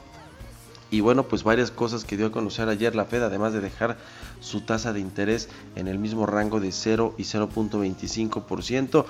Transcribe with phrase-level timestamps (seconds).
[0.92, 3.98] y bueno, pues varias cosas que dio a conocer ayer la Fed, además de dejar
[4.40, 9.06] su tasa de interés en el mismo rango de 0 y 0.25%.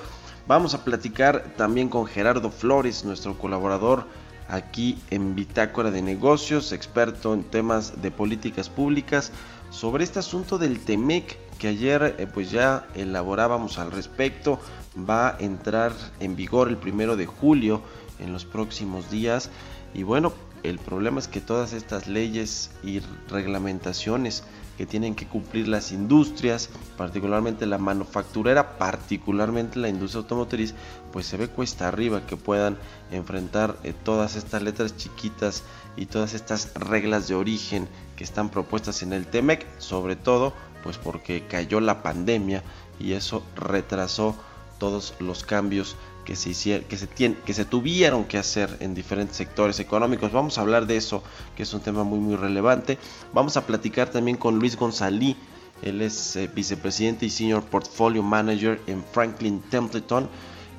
[0.48, 4.06] Vamos a platicar también con Gerardo Flores, nuestro colaborador
[4.48, 9.34] aquí en Bitácora de Negocios, experto en temas de políticas públicas,
[9.70, 14.60] sobre este asunto del TEMEC que ayer eh, pues ya elaborábamos al respecto.
[14.98, 17.82] Va a entrar en vigor el primero de julio
[18.20, 19.50] en los próximos días.
[19.94, 20.34] Y bueno,
[20.64, 24.44] el problema es que todas estas leyes y reglamentaciones
[24.78, 30.76] que tienen que cumplir las industrias, particularmente la manufacturera, particularmente la industria automotriz,
[31.12, 32.78] pues se ve cuesta arriba que puedan
[33.12, 35.64] enfrentar eh, todas estas letras chiquitas
[35.96, 40.98] y todas estas reglas de origen que están propuestas en el TEMEC, sobre todo pues
[40.98, 42.64] porque cayó la pandemia
[43.00, 44.36] y eso retrasó
[44.80, 45.96] todos los cambios
[46.26, 50.34] que se, hicieron, que, se que se tuvieron que hacer en diferentes sectores económicos.
[50.34, 51.24] Vamos a hablar de eso,
[51.56, 52.98] que es un tema muy muy relevante.
[53.34, 55.38] Vamos a platicar también con Luis González,
[55.82, 60.30] él es eh, vicepresidente y senior portfolio manager en Franklin Templeton.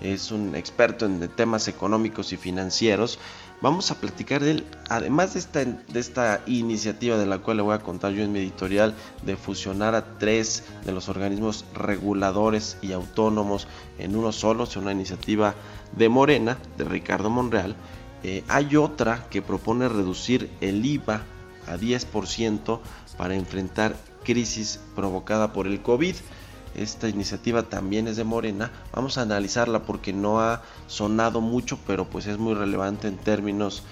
[0.00, 3.18] Es un experto en temas económicos y financieros.
[3.60, 7.64] Vamos a platicar de él, además de esta, de esta iniciativa de la cual le
[7.64, 12.78] voy a contar yo en mi editorial, de fusionar a tres de los organismos reguladores
[12.82, 13.66] y autónomos
[13.98, 15.56] en uno solo, es una iniciativa
[15.96, 17.74] de Morena, de Ricardo Monreal.
[18.22, 21.22] Eh, hay otra que propone reducir el IVA
[21.66, 22.78] a 10%
[23.16, 26.14] para enfrentar crisis provocada por el COVID.
[26.78, 28.70] Esta iniciativa también es de Morena.
[28.92, 33.82] Vamos a analizarla porque no ha sonado mucho, pero pues es muy relevante en términos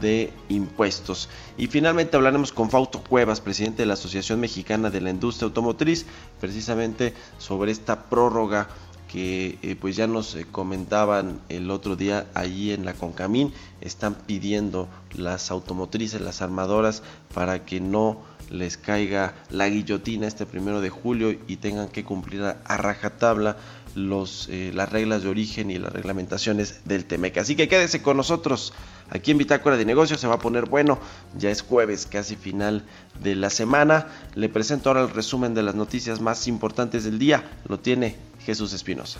[0.00, 1.28] de impuestos.
[1.56, 6.06] Y finalmente hablaremos con Fausto Cuevas, presidente de la Asociación Mexicana de la Industria Automotriz,
[6.40, 8.68] precisamente sobre esta prórroga
[9.12, 14.14] que eh, pues ya nos eh, comentaban el otro día allí en la Concamín, están
[14.14, 17.02] pidiendo las automotrices, las armadoras,
[17.34, 22.42] para que no les caiga la guillotina este primero de julio y tengan que cumplir
[22.42, 23.58] a, rajatabla
[23.94, 27.36] los, eh, las reglas de origen y las reglamentaciones del TEMEC.
[27.36, 28.72] Así que quédese con nosotros
[29.10, 30.20] aquí en Bitácora de Negocios.
[30.20, 30.98] Se va a poner bueno,
[31.36, 32.82] ya es jueves, casi final
[33.22, 34.06] de la semana.
[34.34, 37.44] Le presento ahora el resumen de las noticias más importantes del día.
[37.68, 39.18] Lo tiene Jesús Espinosa.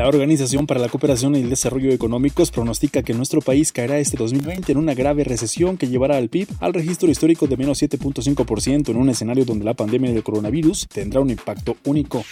[0.00, 4.16] La Organización para la Cooperación y el Desarrollo Económicos pronostica que nuestro país caerá este
[4.16, 8.88] 2020 en una grave recesión que llevará al PIB al registro histórico de menos 7.5%
[8.88, 12.24] en un escenario donde la pandemia del coronavirus tendrá un impacto único.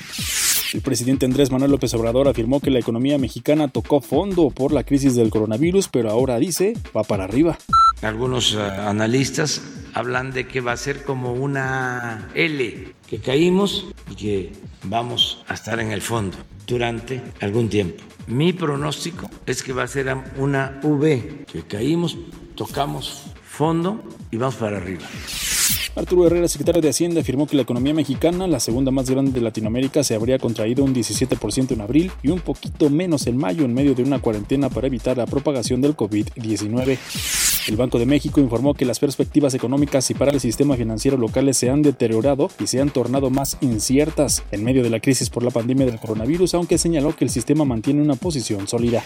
[0.72, 4.84] El presidente Andrés Manuel López Obrador afirmó que la economía mexicana tocó fondo por la
[4.84, 7.58] crisis del coronavirus, pero ahora dice va para arriba.
[8.00, 9.60] Algunos uh, analistas
[9.98, 14.52] hablan de que va a ser como una L, que caímos y que
[14.84, 16.36] vamos a estar en el fondo
[16.68, 18.04] durante algún tiempo.
[18.28, 22.16] Mi pronóstico es que va a ser una V, que caímos,
[22.54, 24.00] tocamos fondo
[24.30, 25.02] y vamos para arriba.
[25.96, 29.40] Arturo Herrera, secretario de Hacienda, afirmó que la economía mexicana, la segunda más grande de
[29.40, 33.74] Latinoamérica, se habría contraído un 17% en abril y un poquito menos en mayo en
[33.74, 37.47] medio de una cuarentena para evitar la propagación del COVID-19.
[37.68, 41.52] El Banco de México informó que las perspectivas económicas y para el sistema financiero local
[41.52, 45.42] se han deteriorado y se han tornado más inciertas en medio de la crisis por
[45.42, 49.04] la pandemia del coronavirus, aunque señaló que el sistema mantiene una posición sólida.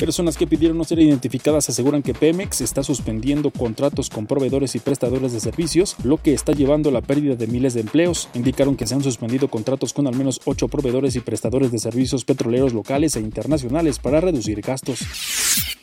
[0.00, 4.80] Personas que pidieron no ser identificadas aseguran que Pemex está suspendiendo contratos con proveedores y
[4.80, 8.28] prestadores de servicios, lo que está llevando a la pérdida de miles de empleos.
[8.34, 12.24] Indicaron que se han suspendido contratos con al menos ocho proveedores y prestadores de servicios
[12.24, 14.98] petroleros locales e internacionales para reducir gastos.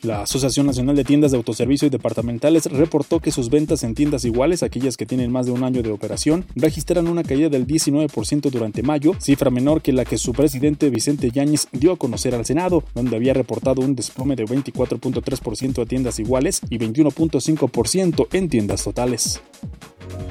[0.04, 4.26] La Asociación Nacional de Tiendas de Autoservicio y Departamentales reportó que sus ventas en tiendas
[4.26, 8.50] iguales, aquellas que tienen más de un año de operación, registran una caída del 19%
[8.50, 12.46] durante mayo, cifra menor que la que su presidente Vicente Yáñez dio a conocer al
[12.46, 18.84] Senado, donde había reportado un desplome de 24.3% a tiendas iguales y 21.5% en tiendas
[18.84, 19.42] totales.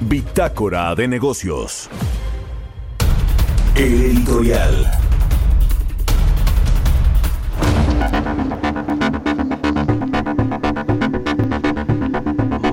[0.01, 1.89] Bitácora de negocios.
[3.75, 5.10] El editorial.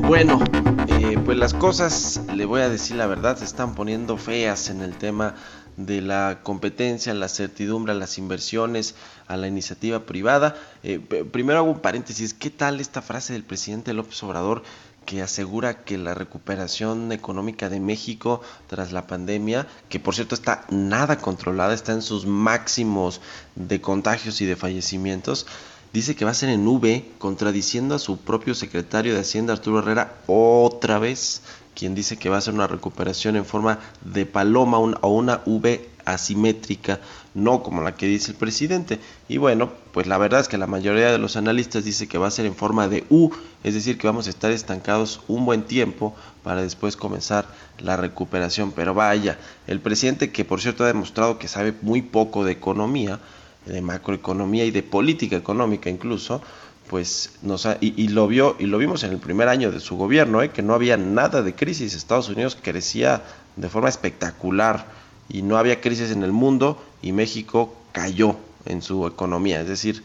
[0.08, 0.42] Bueno,
[0.86, 4.80] eh, pues las cosas, le voy a decir la verdad, se están poniendo feas en
[4.80, 5.34] el tema
[5.76, 8.94] de la competencia, la certidumbre, las inversiones,
[9.26, 10.56] a la iniciativa privada.
[10.82, 10.98] Eh,
[11.30, 14.62] primero hago un paréntesis, ¿qué tal esta frase del presidente López Obrador
[15.04, 20.64] que asegura que la recuperación económica de México tras la pandemia, que por cierto está
[20.70, 23.20] nada controlada, está en sus máximos
[23.56, 25.46] de contagios y de fallecimientos,
[25.92, 29.80] dice que va a ser en V, contradiciendo a su propio secretario de Hacienda, Arturo
[29.80, 31.42] Herrera, otra vez,
[31.74, 35.88] quien dice que va a ser una recuperación en forma de paloma o una V
[36.04, 37.00] asimétrica,
[37.34, 38.98] no como la que dice el presidente.
[39.28, 42.26] Y bueno, pues la verdad es que la mayoría de los analistas dice que va
[42.26, 43.30] a ser en forma de U,
[43.62, 47.46] es decir, que vamos a estar estancados un buen tiempo para después comenzar
[47.78, 48.72] la recuperación.
[48.72, 53.20] Pero vaya, el presidente que por cierto ha demostrado que sabe muy poco de economía,
[53.68, 56.42] de macroeconomía y de política económica incluso,
[56.88, 60.42] pues nos y, lo vio y lo vimos en el primer año de su gobierno,
[60.42, 60.50] ¿eh?
[60.50, 63.22] que no había nada de crisis, Estados Unidos crecía
[63.56, 64.86] de forma espectacular
[65.28, 70.02] y no había crisis en el mundo y México cayó en su economía, es decir,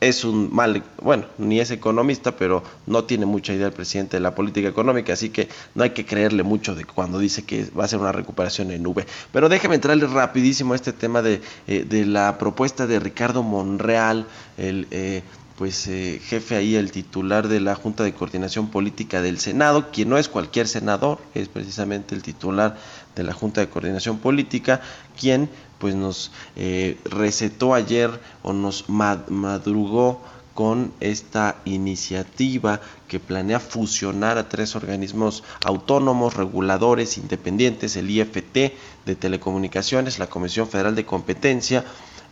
[0.00, 4.20] es un mal, bueno, ni es economista, pero no tiene mucha idea el presidente de
[4.20, 7.84] la política económica, así que no hay que creerle mucho de cuando dice que va
[7.84, 9.04] a ser una recuperación en V.
[9.32, 14.26] Pero déjeme entrarle rapidísimo a este tema de, eh, de la propuesta de Ricardo Monreal,
[14.56, 15.22] el eh,
[15.58, 20.08] pues eh, jefe ahí, el titular de la Junta de Coordinación Política del Senado, quien
[20.08, 22.76] no es cualquier senador, es precisamente el titular
[23.16, 24.80] de la Junta de Coordinación Política,
[25.18, 28.10] quien pues nos eh, recetó ayer
[28.42, 30.20] o nos madrugó
[30.58, 38.72] con esta iniciativa que planea fusionar a tres organismos autónomos, reguladores, independientes, el IFT
[39.06, 41.84] de Telecomunicaciones, la Comisión Federal de Competencia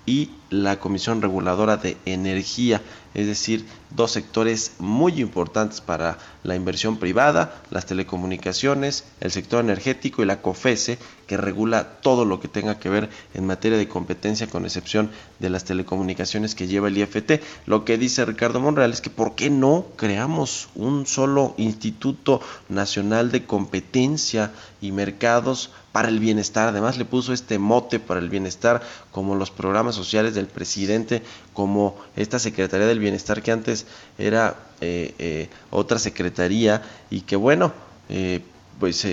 [0.06, 2.82] y la Comisión Reguladora de Energía,
[3.16, 10.22] es decir, dos sectores muy importantes para la inversión privada, las telecomunicaciones, el sector energético
[10.22, 14.48] y la COFESE, que regula todo lo que tenga que ver en materia de competencia,
[14.48, 17.40] con excepción de las telecomunicaciones que lleva el IFT.
[17.64, 23.32] Lo que dice Ricardo Monreal es que ¿por qué no creamos un solo Instituto Nacional
[23.32, 26.68] de Competencia y Mercados para el Bienestar?
[26.68, 31.22] Además le puso este mote para el bienestar como los programas sociales del presidente,
[31.54, 33.05] como esta Secretaría del Bienestar
[33.42, 33.86] que antes
[34.18, 37.72] era eh, eh, otra secretaría y que bueno,
[38.08, 38.40] eh,
[38.78, 39.06] pues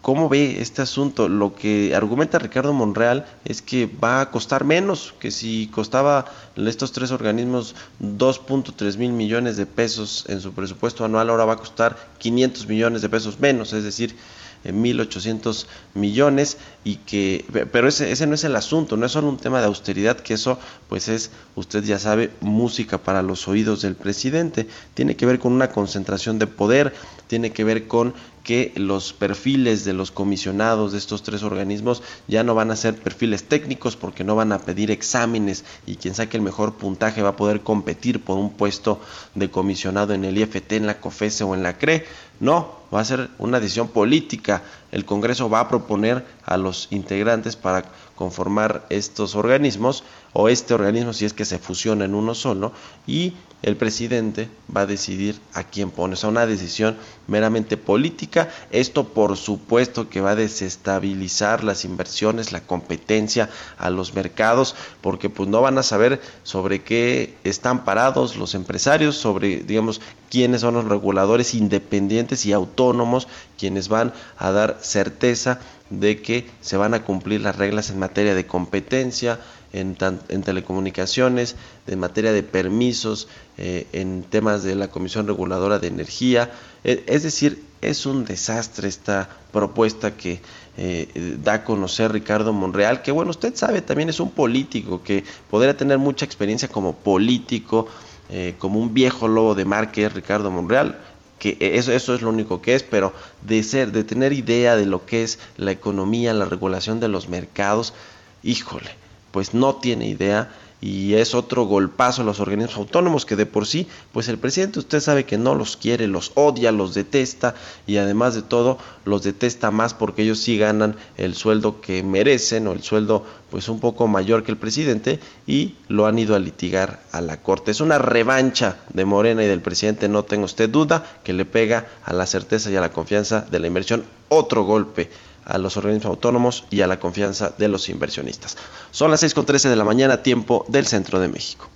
[0.00, 1.28] ¿Cómo ve este asunto?
[1.28, 6.24] Lo que argumenta Ricardo Monreal es que va a costar menos, que si costaba
[6.56, 11.56] estos tres organismos 2.3 mil millones de pesos en su presupuesto anual, ahora va a
[11.56, 14.16] costar 500 millones de pesos menos, es decir,
[14.64, 19.36] 1.800 millones y que, pero ese, ese no es el asunto, no es solo un
[19.36, 23.94] tema de austeridad, que eso pues es, usted ya sabe, música para los oídos del
[23.94, 26.94] presidente, tiene que ver con una concentración de poder,
[27.26, 28.14] tiene que ver con
[28.48, 32.96] que los perfiles de los comisionados de estos tres organismos ya no van a ser
[32.96, 37.28] perfiles técnicos porque no van a pedir exámenes y quien saque el mejor puntaje va
[37.28, 39.02] a poder competir por un puesto
[39.34, 42.06] de comisionado en el IFT, en la COFESE o en la CRE.
[42.40, 44.62] No, va a ser una decisión política.
[44.92, 51.12] El Congreso va a proponer a los integrantes para conformar estos organismos o este organismo
[51.12, 52.72] si es que se fusiona en uno solo
[53.06, 56.14] y el presidente va a decidir a quién pone.
[56.14, 56.96] O sea, una decisión
[57.26, 58.48] meramente política.
[58.70, 65.28] Esto por supuesto que va a desestabilizar las inversiones, la competencia a los mercados, porque
[65.28, 70.00] pues no van a saber sobre qué están parados los empresarios, sobre, digamos,
[70.30, 75.58] quiénes son los reguladores independientes y autónomos quienes van a dar certeza
[75.90, 79.40] de que se van a cumplir las reglas en materia de competencia,
[79.72, 79.96] en,
[80.28, 81.56] en telecomunicaciones,
[81.86, 86.50] en materia de permisos, eh, en temas de la Comisión Reguladora de Energía.
[86.84, 90.40] E, es decir, es un desastre esta propuesta que
[90.76, 95.24] eh, da a conocer Ricardo Monreal, que bueno, usted sabe, también es un político que
[95.50, 97.88] podría tener mucha experiencia como político,
[98.30, 100.98] eh, como un viejo lobo de mar que es Ricardo Monreal
[101.38, 104.86] que eso, eso es lo único que es, pero de ser, de tener idea de
[104.86, 107.94] lo que es la economía, la regulación de los mercados,
[108.42, 108.90] híjole,
[109.38, 113.68] pues no tiene idea y es otro golpazo a los organismos autónomos que de por
[113.68, 117.54] sí, pues el presidente usted sabe que no los quiere, los odia, los detesta
[117.86, 122.66] y además de todo los detesta más porque ellos sí ganan el sueldo que merecen
[122.66, 126.40] o el sueldo pues un poco mayor que el presidente y lo han ido a
[126.40, 127.70] litigar a la corte.
[127.70, 131.86] Es una revancha de Morena y del presidente, no tenga usted duda, que le pega
[132.04, 135.08] a la certeza y a la confianza de la inversión otro golpe
[135.48, 138.56] a los organismos autónomos y a la confianza de los inversionistas.
[138.90, 141.68] Son las 6.13 de la mañana, tiempo del centro de México.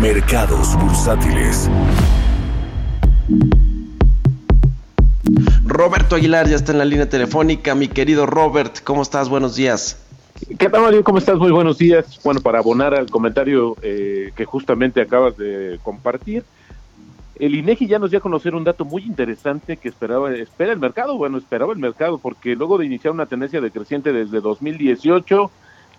[0.00, 1.68] Mercados bursátiles.
[5.64, 7.74] Roberto Aguilar ya está en la línea telefónica.
[7.74, 9.28] Mi querido Robert, ¿cómo estás?
[9.28, 9.98] Buenos días.
[10.58, 11.04] ¿Qué tal, Mario?
[11.04, 11.38] ¿Cómo estás?
[11.38, 12.20] Muy buenos días.
[12.24, 16.44] Bueno, para abonar al comentario eh, que justamente acabas de compartir,
[17.42, 20.78] el INEGI ya nos dio a conocer un dato muy interesante que esperaba, espera el
[20.78, 25.50] mercado, bueno, esperaba el mercado, porque luego de iniciar una tendencia decreciente desde 2018,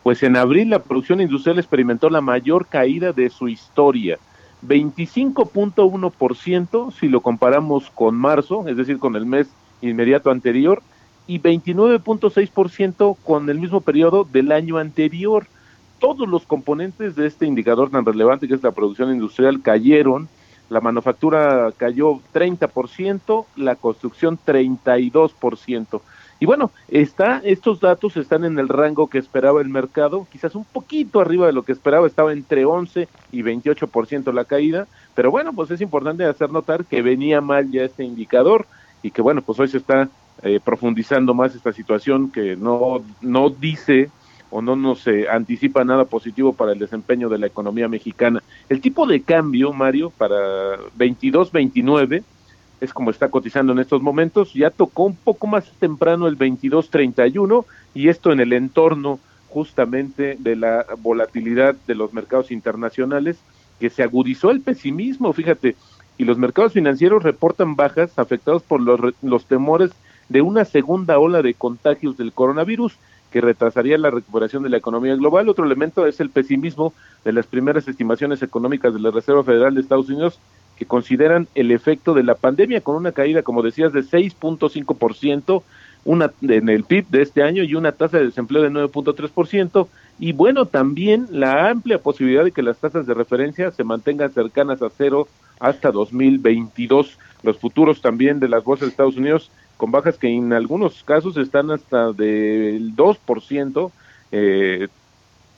[0.04, 4.20] pues en abril la producción industrial experimentó la mayor caída de su historia,
[4.66, 9.50] 25.1% si lo comparamos con marzo, es decir, con el mes
[9.82, 10.82] inmediato anterior,
[11.28, 15.48] y 29.6% con el mismo periodo del año anterior.
[16.00, 20.30] Todos los componentes de este indicador tan relevante que es la producción industrial cayeron,
[20.70, 26.02] la manufactura cayó 30%, la construcción 32%.
[26.40, 30.66] Y bueno, está, estos datos están en el rango que esperaba el mercado, quizás un
[30.66, 35.54] poquito arriba de lo que esperaba, estaba entre 11 y 28% la caída, pero bueno,
[35.54, 38.66] pues es importante hacer notar que venía mal ya este indicador
[39.02, 40.10] y que bueno, pues hoy se está
[40.42, 44.10] eh, profundizando más esta situación que no, no dice
[44.54, 48.44] o no nos eh, anticipa nada positivo para el desempeño de la economía mexicana.
[48.70, 52.24] El tipo de cambio, Mario, para 22-29
[52.80, 57.66] es como está cotizando en estos momentos, ya tocó un poco más temprano el 22-31
[57.96, 59.20] y esto en el entorno
[59.50, 63.40] justamente de la volatilidad de los mercados internacionales
[63.80, 65.76] que se agudizó el pesimismo, fíjate,
[66.20, 69.90] y los mercados financieros reportan bajas afectados por los, los temores
[70.30, 72.98] de una segunda ola de contagios del coronavirus
[73.34, 75.50] que retrasaría la recuperación de la economía global.
[75.50, 76.94] Otro elemento es el pesimismo
[77.26, 80.38] de las primeras estimaciones económicas de la Reserva Federal de Estados Unidos
[80.78, 85.64] que consideran el efecto de la pandemia con una caída, como decías, de 6.5%
[86.06, 89.88] una, en el PIB de este año y una tasa de desempleo de 9.3%.
[90.20, 94.84] Y bueno, también la amplia posibilidad de que las tasas de referencia se mantengan cercanas
[94.84, 95.28] a cero
[95.60, 97.18] hasta 2022.
[97.42, 101.38] Los futuros también de las bolsas de Estados Unidos con bajas que en algunos casos
[101.38, 103.92] están hasta del 2%
[104.32, 104.88] eh,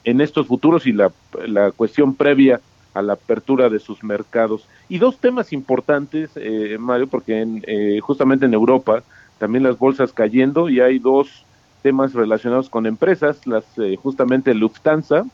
[0.04, 1.12] en estos futuros y la,
[1.46, 2.60] la, cuestión previa
[2.94, 4.66] a la apertura de sus mercados.
[4.88, 9.02] Y dos temas importantes, eh, Mario, porque en, eh, justamente en Europa
[9.38, 11.44] también las bolsas cayendo y hay dos
[11.82, 15.24] temas relacionados con empresas, las eh, justamente Lufthansa,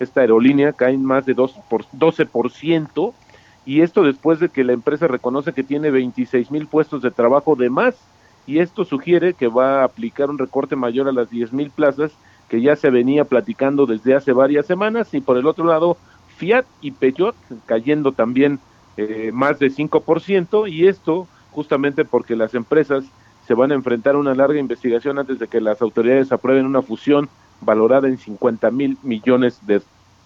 [0.00, 3.12] esta aerolínea caen más de dos por, 12%,
[3.64, 7.54] y esto después de que la empresa reconoce que tiene 26 mil puestos de trabajo
[7.54, 7.94] de más
[8.46, 12.12] y esto sugiere que va a aplicar un recorte mayor a las 10.000 plazas
[12.48, 15.96] que ya se venía platicando desde hace varias semanas y por el otro lado
[16.36, 17.34] Fiat y Peugeot
[17.66, 18.58] cayendo también
[18.96, 23.04] eh, más de 5% y esto justamente porque las empresas
[23.46, 26.82] se van a enfrentar a una larga investigación antes de que las autoridades aprueben una
[26.82, 27.28] fusión
[27.60, 29.82] valorada en 50 mil millones de,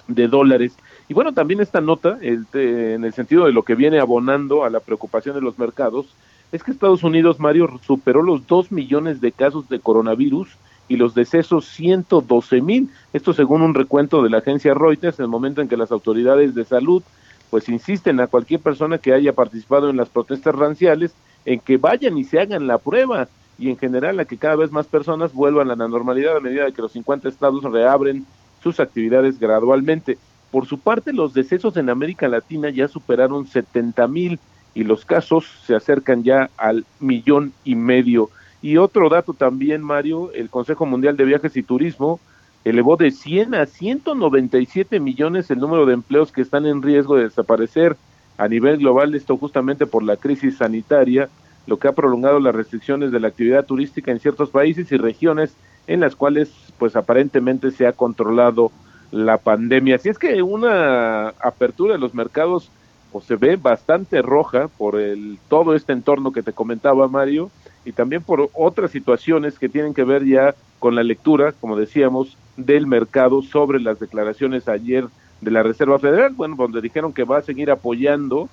[0.09, 0.77] de, dólares.
[1.09, 4.71] Y bueno, también esta nota, el, en el sentido de lo que viene abonando a
[4.71, 6.07] la preocupación de los mercados,
[6.53, 10.49] es que Estados Unidos, Mario, superó los 2 millones de casos de coronavirus
[10.89, 12.91] y los decesos 112 mil.
[13.13, 16.55] Esto según un recuento de la agencia Reuters en el momento en que las autoridades
[16.55, 17.03] de salud
[17.51, 22.19] pues insisten a cualquier persona que haya participado en las protestas ranciales en que vayan
[22.19, 25.71] y se hagan la prueba y en general a que cada vez más personas vuelvan
[25.71, 28.27] a la normalidad a medida de que los 50 estados reabren
[28.63, 30.19] sus actividades gradualmente.
[30.51, 34.41] Por su parte, los decesos en América Latina ya superaron 70 mil
[34.77, 38.29] y los casos se acercan ya al millón y medio.
[38.61, 42.21] Y otro dato también, Mario, el Consejo Mundial de Viajes y Turismo
[42.63, 47.23] elevó de 100 a 197 millones el número de empleos que están en riesgo de
[47.23, 47.97] desaparecer
[48.37, 51.31] a nivel global, esto justamente por la crisis sanitaria,
[51.67, 55.57] lo que ha prolongado las restricciones de la actividad turística en ciertos países y regiones
[55.87, 58.71] en las cuales pues aparentemente se ha controlado
[59.11, 59.97] la pandemia.
[59.97, 62.71] Así es que una apertura de los mercados
[63.17, 67.51] pues, se ve bastante roja por el todo este entorno que te comentaba Mario
[67.87, 72.37] y también por otras situaciones que tienen que ver ya con la lectura, como decíamos,
[72.59, 75.07] del mercado sobre las declaraciones ayer
[75.41, 78.51] de la Reserva Federal, bueno, donde dijeron que va a seguir apoyando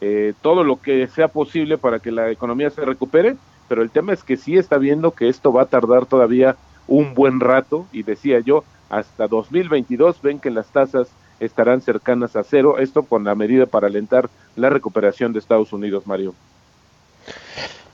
[0.00, 3.36] eh, todo lo que sea posible para que la economía se recupere,
[3.68, 6.56] pero el tema es que sí está viendo que esto va a tardar todavía
[6.88, 12.44] un buen rato y decía yo, hasta 2022 ven que las tasas estarán cercanas a
[12.44, 16.34] cero, esto con la medida para alentar la recuperación de Estados Unidos, Mario.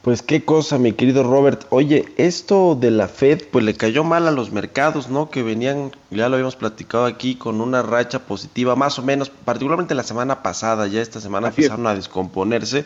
[0.03, 1.65] Pues qué cosa, mi querido Robert.
[1.71, 5.31] Oye, esto de la Fed, pues le cayó mal a los mercados, ¿no?
[5.31, 9.95] Que venían, ya lo habíamos platicado aquí, con una racha positiva, más o menos, particularmente
[9.95, 12.85] la semana pasada, ya esta semana empezaron a descomponerse.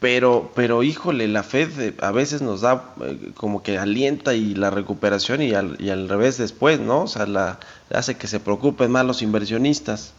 [0.00, 4.70] Pero, pero híjole, la Fed a veces nos da eh, como que alienta y la
[4.70, 7.02] recuperación y al, y al revés después, ¿no?
[7.02, 7.58] O sea, la,
[7.90, 10.14] hace que se preocupen más los inversionistas.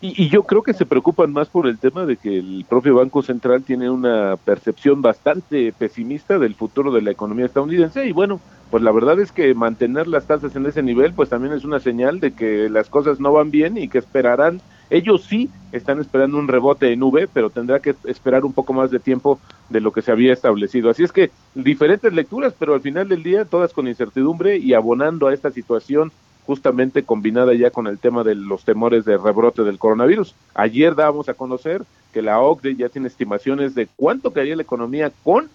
[0.00, 3.22] Y, yo creo que se preocupan más por el tema de que el propio Banco
[3.22, 8.38] Central tiene una percepción bastante pesimista del futuro de la economía estadounidense y bueno,
[8.70, 11.80] pues la verdad es que mantener las tasas en ese nivel pues también es una
[11.80, 16.38] señal de que las cosas no van bien y que esperarán, ellos sí están esperando
[16.38, 19.92] un rebote en V, pero tendrá que esperar un poco más de tiempo de lo
[19.92, 20.90] que se había establecido.
[20.90, 25.28] Así es que diferentes lecturas, pero al final del día todas con incertidumbre y abonando
[25.28, 26.12] a esta situación
[26.46, 30.34] justamente combinada ya con el tema de los temores de rebrote del coronavirus.
[30.54, 35.10] Ayer dábamos a conocer que la OCDE ya tiene estimaciones de cuánto caería la economía
[35.22, 35.48] con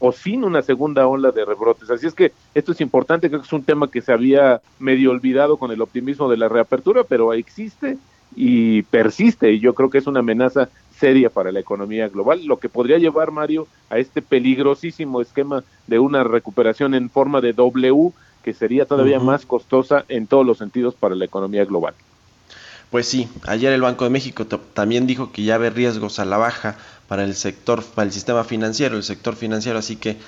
[0.00, 1.90] o sin una segunda ola de rebrotes.
[1.90, 5.10] Así es que esto es importante, creo que es un tema que se había medio
[5.10, 7.96] olvidado con el optimismo de la reapertura, pero existe
[8.36, 10.68] y persiste y yo creo que es una amenaza
[10.98, 15.98] seria para la economía global, lo que podría llevar, Mario, a este peligrosísimo esquema de
[15.98, 20.94] una recuperación en forma de W que sería todavía más costosa en todos los sentidos
[20.94, 21.94] para la economía global.
[22.90, 26.36] Pues sí, ayer el Banco de México también dijo que ya ve riesgos a la
[26.36, 26.76] baja
[27.08, 30.18] para el sector, para el sistema financiero, el sector financiero, así que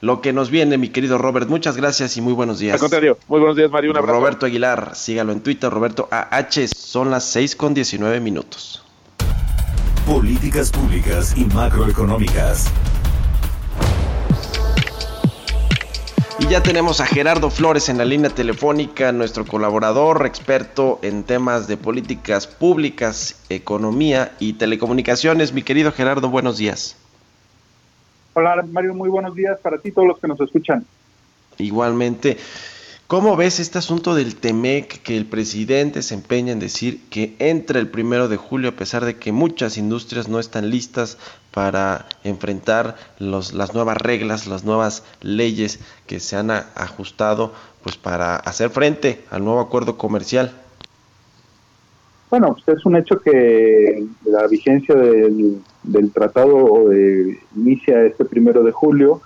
[0.00, 2.74] lo que nos viene, mi querido Robert, muchas gracias y muy buenos días.
[2.74, 4.18] Al contrario, muy buenos días, Mario, un abrazo.
[4.18, 8.82] Roberto Aguilar, sígalo en Twitter, Roberto AH, son las 6 con 19 minutos.
[10.06, 12.70] Políticas públicas y macroeconómicas.
[16.38, 21.66] Y ya tenemos a Gerardo Flores en la línea telefónica, nuestro colaborador, experto en temas
[21.66, 25.54] de políticas públicas, economía y telecomunicaciones.
[25.54, 26.96] Mi querido Gerardo, buenos días.
[28.38, 30.84] Hola Mario, muy buenos días para ti, todos los que nos escuchan.
[31.56, 32.36] Igualmente.
[33.06, 37.78] ¿Cómo ves este asunto del TEMEC que el presidente se empeña en decir que entra
[37.78, 41.16] el primero de julio a pesar de que muchas industrias no están listas
[41.50, 48.36] para enfrentar los, las nuevas reglas, las nuevas leyes que se han ajustado pues para
[48.36, 50.52] hacer frente al nuevo acuerdo comercial?
[52.30, 58.72] Bueno, pues es un hecho que la vigencia del, tratado de, inicia este primero de
[58.72, 59.20] julio.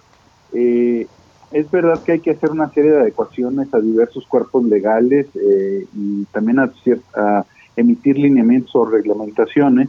[0.53, 1.07] Eh,
[1.51, 5.87] es verdad que hay que hacer una serie de adecuaciones a diversos cuerpos legales eh,
[5.95, 7.45] y también a,
[7.77, 9.89] emitir lineamientos o reglamentaciones.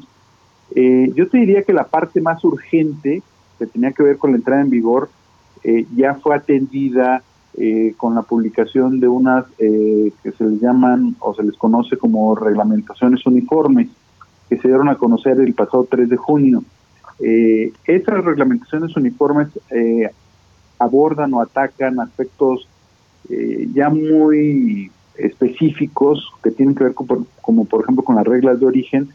[0.74, 3.22] Eh, yo te diría que la parte más urgente
[3.60, 5.10] que tenía que ver con la entrada en vigor
[5.64, 7.22] eh, ya fue atendida
[7.98, 13.26] con la publicación de unas que se les llaman o se les conoce como reglamentaciones
[13.26, 13.90] uniformes
[14.50, 16.64] que se dieron a conocer el pasado 3 de junio.
[17.20, 19.50] esas reglamentaciones uniformes
[20.82, 22.68] abordan o atacan aspectos
[23.30, 28.60] eh, ya muy específicos que tienen que ver con, como por ejemplo con las reglas
[28.60, 29.10] de origen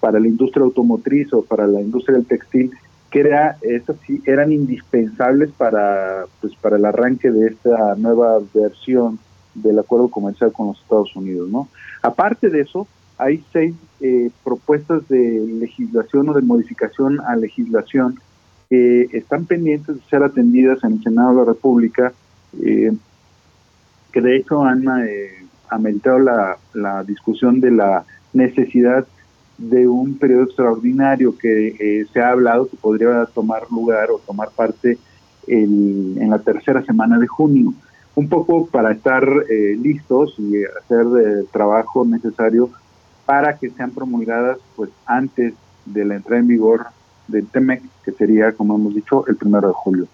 [0.00, 2.72] para la industria automotriz o para la industria del textil
[3.12, 9.18] que era esas sí eran indispensables para pues para el arranque de esta nueva versión
[9.54, 11.68] del acuerdo comercial con los Estados Unidos no
[12.00, 18.18] aparte de eso hay seis eh, propuestas de legislación o de modificación a legislación
[18.70, 22.12] que están pendientes de ser atendidas en el Senado de la República
[22.64, 22.92] eh,
[24.10, 29.06] que de hecho han eh, ameritado la, la discusión de la necesidad
[29.58, 34.50] de un periodo extraordinario que eh, se ha hablado que podría tomar lugar o tomar
[34.50, 34.98] parte
[35.46, 37.74] en la tercera semana de junio,
[38.14, 42.70] un poco para estar eh, listos y hacer el trabajo necesario
[43.24, 45.54] para que sean promulgadas pues antes
[45.86, 46.86] de la entrada en vigor
[47.28, 50.06] del TEMEC, que sería, como hemos dicho, el primero de julio.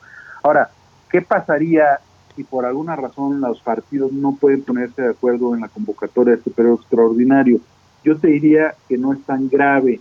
[0.43, 0.71] Ahora,
[1.11, 2.01] ¿qué pasaría
[2.37, 6.39] si por alguna razón los partidos no pueden ponerse de acuerdo en la convocatoria de
[6.39, 7.61] este periodo extraordinario?
[8.05, 10.01] Yo te diría que no es tan grave.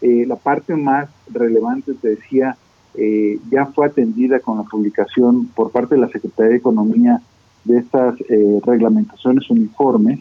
[0.00, 2.56] Eh, la parte más relevante, te decía,
[2.94, 7.20] eh, ya fue atendida con la publicación por parte de la Secretaría de Economía
[7.64, 10.20] de estas eh, reglamentaciones uniformes,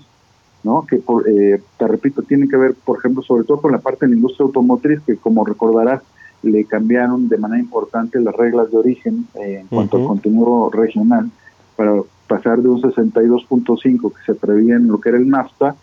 [0.64, 0.86] ¿no?
[0.86, 4.12] que por, te repito, tienen que ver, por ejemplo, sobre todo con la parte de
[4.12, 6.02] la industria automotriz, que como recordarás,
[6.42, 11.32] le cambiaron de manera importante las reglas de origen en cuanto al contenido regional,
[11.76, 15.76] para pasar de un 62.5 que se prevía en lo que era el NAFTA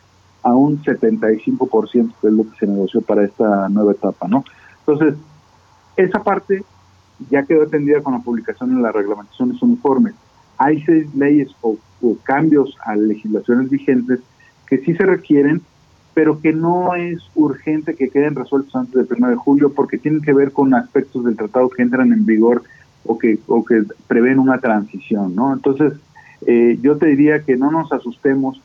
[0.43, 4.45] a un 75%, que es lo que se negoció para esta nueva etapa, ¿no?
[4.87, 5.15] Entonces,
[5.97, 6.65] esa parte
[7.29, 10.15] ya quedó atendida con la publicación de las reglamentaciones uniformes.
[10.57, 11.77] Hay seis leyes o,
[12.23, 14.21] cambios a legislaciones vigentes
[14.67, 15.61] que sí se requieren,
[16.15, 20.23] pero que no es urgente que queden resueltos antes del 1 de julio porque tienen
[20.23, 22.63] que ver con aspectos del tratado que entran en vigor
[23.05, 25.53] o que, o que prevén una transición, ¿no?
[25.53, 25.93] Entonces,
[26.47, 28.63] eh, yo te diría que no nos asustemos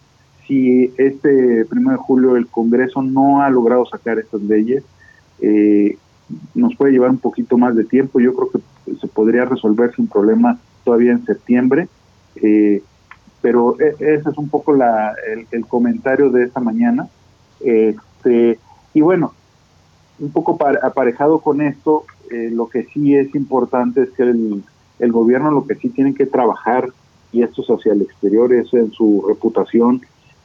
[0.48, 4.84] si este primero de julio el Congreso no ha logrado sacar estas leyes,
[5.42, 5.98] eh,
[6.54, 8.20] nos puede llevar un poquito más de tiempo.
[8.20, 11.88] Yo creo que se podría resolver sin problema todavía en septiembre.
[12.36, 12.82] Eh,
[13.42, 15.14] pero e, ese es un poco la,
[15.52, 17.08] el, comentario de esta mañana.
[17.60, 18.60] Este,
[18.94, 19.34] y bueno,
[20.20, 24.64] un poco aparejado con esto, eh, lo que sí es importante es que el,
[25.00, 26.90] el gobierno lo que sí tiene que trabajar,
[27.32, 30.02] y esto es hacia el exterior, es en su reputación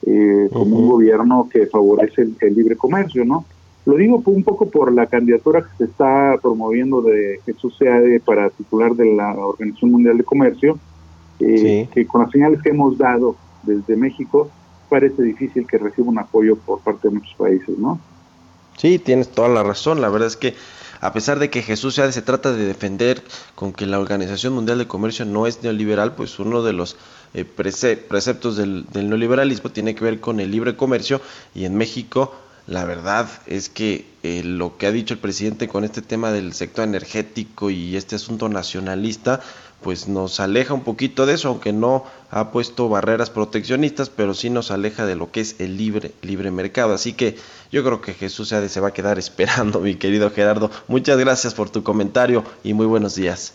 [0.07, 3.45] eh, como un gobierno que favorece el, libre comercio, ¿no?
[3.87, 8.51] Lo digo un poco por la candidatura que se está promoviendo de Jesús Seade para
[8.51, 10.79] titular de la Organización Mundial de Comercio,
[11.41, 14.51] eh, que con las señales que hemos dado desde México
[14.89, 17.99] parece difícil que reciba un apoyo por parte de muchos países, ¿no?
[18.77, 20.01] Sí, tienes toda la razón.
[20.01, 20.55] La verdad es que
[21.01, 23.23] a pesar de que Jesús se trata de defender
[23.55, 26.97] con que la Organización Mundial de Comercio no es neoliberal, pues uno de los
[27.33, 31.21] eh, preceptos del, neoliberalismo tiene que ver con el libre comercio.
[31.55, 32.35] Y en México
[32.67, 36.53] la verdad es que eh, lo que ha dicho el presidente con este tema del
[36.53, 39.41] sector energético y este asunto nacionalista,
[39.83, 44.51] pues nos aleja un poquito de eso, aunque no ha puesto barreras proteccionistas, pero sí
[44.51, 46.95] nos aleja de lo que es el libre, libre mercado.
[46.95, 47.37] Así que
[47.73, 50.71] yo creo que Jesús se va a quedar esperando, mi querido Gerardo.
[50.89, 53.55] Muchas gracias por tu comentario y muy buenos días.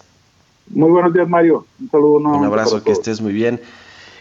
[0.68, 1.66] Muy buenos días, Mario.
[1.80, 2.18] Un saludo.
[2.18, 3.62] Un abrazo, que estés muy bien.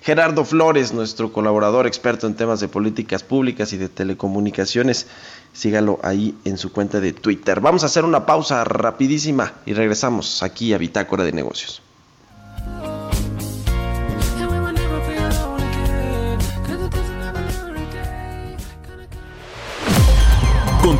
[0.02, 5.06] Gerardo Flores, nuestro colaborador experto en temas de políticas públicas y de telecomunicaciones.
[5.54, 7.60] Sígalo ahí en su cuenta de Twitter.
[7.60, 11.80] Vamos a hacer una pausa rapidísima y regresamos aquí a Bitácora de Negocios.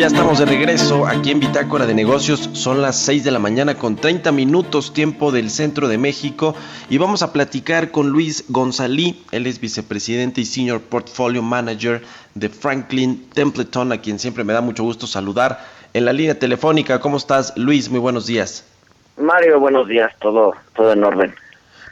[0.00, 2.48] Ya estamos de regreso aquí en Bitácora de Negocios.
[2.54, 6.54] Son las 6 de la mañana con 30 minutos tiempo del centro de México
[6.88, 9.22] y vamos a platicar con Luis Gonzalí.
[9.30, 12.00] Él es vicepresidente y senior portfolio manager
[12.34, 16.98] de Franklin Templeton, a quien siempre me da mucho gusto saludar en la línea telefónica.
[16.98, 17.90] ¿Cómo estás, Luis?
[17.90, 18.66] Muy buenos días.
[19.18, 20.10] Mario, buenos días.
[20.18, 21.34] Todo, todo en orden.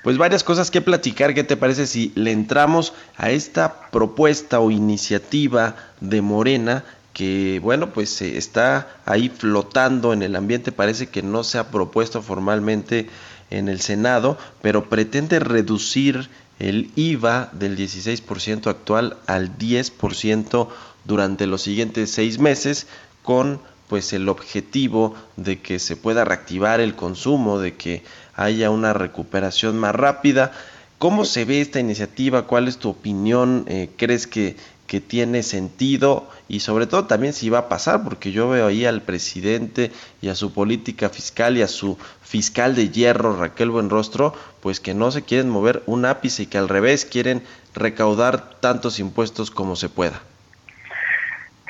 [0.02, 1.34] Pues varias cosas que platicar.
[1.34, 6.84] ¿Qué te parece si le entramos a esta propuesta o iniciativa de Morena
[7.18, 12.22] que bueno, pues está ahí flotando en el ambiente, parece que no se ha propuesto
[12.22, 13.10] formalmente
[13.50, 20.68] en el Senado, pero pretende reducir el IVA del 16% actual al 10%
[21.06, 22.86] durante los siguientes seis meses
[23.24, 28.04] con pues el objetivo de que se pueda reactivar el consumo, de que
[28.36, 30.52] haya una recuperación más rápida.
[30.98, 32.46] ¿Cómo se ve esta iniciativa?
[32.46, 33.64] ¿Cuál es tu opinión?
[33.66, 34.56] Eh, ¿Crees que,
[34.88, 36.26] que tiene sentido?
[36.48, 40.28] Y sobre todo también si va a pasar, porque yo veo ahí al presidente y
[40.28, 45.12] a su política fiscal y a su fiscal de hierro, Raquel Buenrostro, pues que no
[45.12, 47.42] se quieren mover un ápice y que al revés quieren
[47.74, 50.20] recaudar tantos impuestos como se pueda.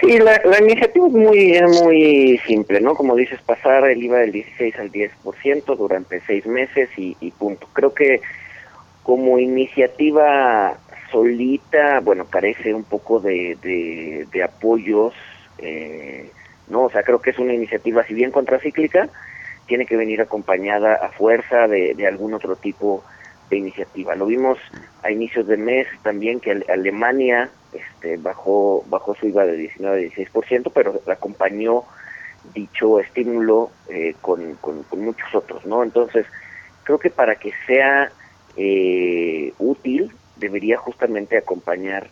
[0.01, 2.95] Sí, la, iniciativa es muy, muy simple, ¿no?
[2.95, 7.69] Como dices, pasar el IVA del 16 al 10% durante seis meses y, punto.
[7.73, 8.21] Creo que
[9.03, 10.79] como iniciativa
[11.11, 13.57] solita, bueno, carece un poco de,
[14.31, 15.15] de, apoyos,
[15.59, 16.31] eh,
[16.69, 16.85] ¿no?
[16.85, 19.09] O sea, creo que es una iniciativa, si bien contracíclica,
[19.67, 23.05] tiene que venir acompañada a fuerza de, algún otro tipo
[23.51, 24.15] de iniciativa.
[24.15, 24.59] Lo vimos
[25.03, 30.25] a inicios de mes también que Alemania este, bajó, bajó su IVA de 19 a
[30.25, 31.85] 16%, pero acompañó
[32.55, 35.83] dicho estímulo eh, con, con, muchos otros, ¿no?
[35.83, 36.27] Entonces,
[36.85, 38.11] creo que para que sea
[38.57, 42.09] eh, útil, debería justamente acompañar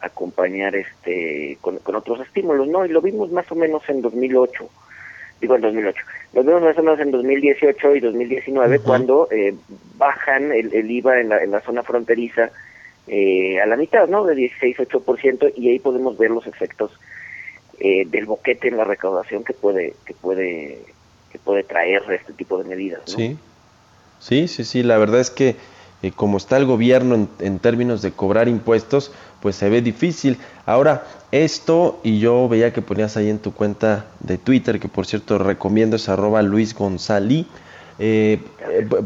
[0.00, 2.84] acompañar este con, con otros estímulos, ¿no?
[2.84, 4.68] Y lo vimos más o menos en 2008
[5.40, 6.02] digo en 2008.
[6.34, 9.54] Lo vemos más o menos en 2018 y 2019 cuando eh,
[9.96, 12.50] bajan el, el, IVA en la, en la zona fronteriza
[13.06, 14.24] eh, a la mitad, ¿no?
[14.24, 16.92] De 16-8% y ahí podemos ver los efectos
[17.78, 20.78] eh, del boquete en la recaudación que puede que puede
[21.30, 23.00] que puede traer este tipo de medidas.
[23.06, 23.14] ¿no?
[23.14, 23.36] Sí,
[24.18, 24.82] sí, sí, sí.
[24.82, 25.56] La verdad es que
[26.02, 30.38] eh, como está el gobierno en, términos de cobrar impuestos, pues se ve difícil.
[30.66, 35.06] Ahora, esto, y yo veía que ponías ahí en tu cuenta de Twitter, que por
[35.06, 37.46] cierto recomiendo es arroba Luis González,
[37.98, 38.40] eh,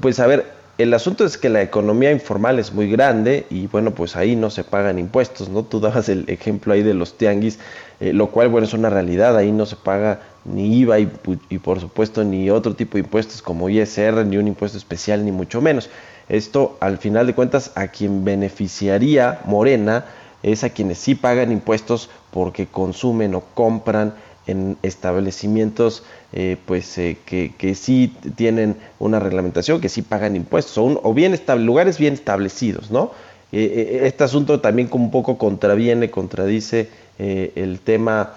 [0.01, 3.91] pues a ver, el asunto es que la economía informal es muy grande y bueno,
[3.91, 5.63] pues ahí no se pagan impuestos, ¿no?
[5.63, 7.59] Tú dabas el ejemplo ahí de los tianguis,
[8.01, 11.11] eh, lo cual, bueno, es una realidad, ahí no se paga ni IVA y,
[11.51, 15.33] y, por supuesto ni otro tipo de impuestos como ISR, ni un impuesto especial, ni
[15.33, 15.91] mucho menos.
[16.31, 20.07] Esto, al final de cuentas, a quien beneficiaría Morena
[20.43, 24.15] es a quienes sí pagan impuestos porque consumen o compran
[24.47, 30.79] en establecimientos eh, pues eh, que, que, sí tienen una reglamentación, que sí pagan impuestos,
[30.79, 33.11] o, o bien lugares bien establecidos, ¿no?
[33.53, 36.89] Eh, este asunto también como un poco contraviene, contradice
[37.19, 38.33] el tema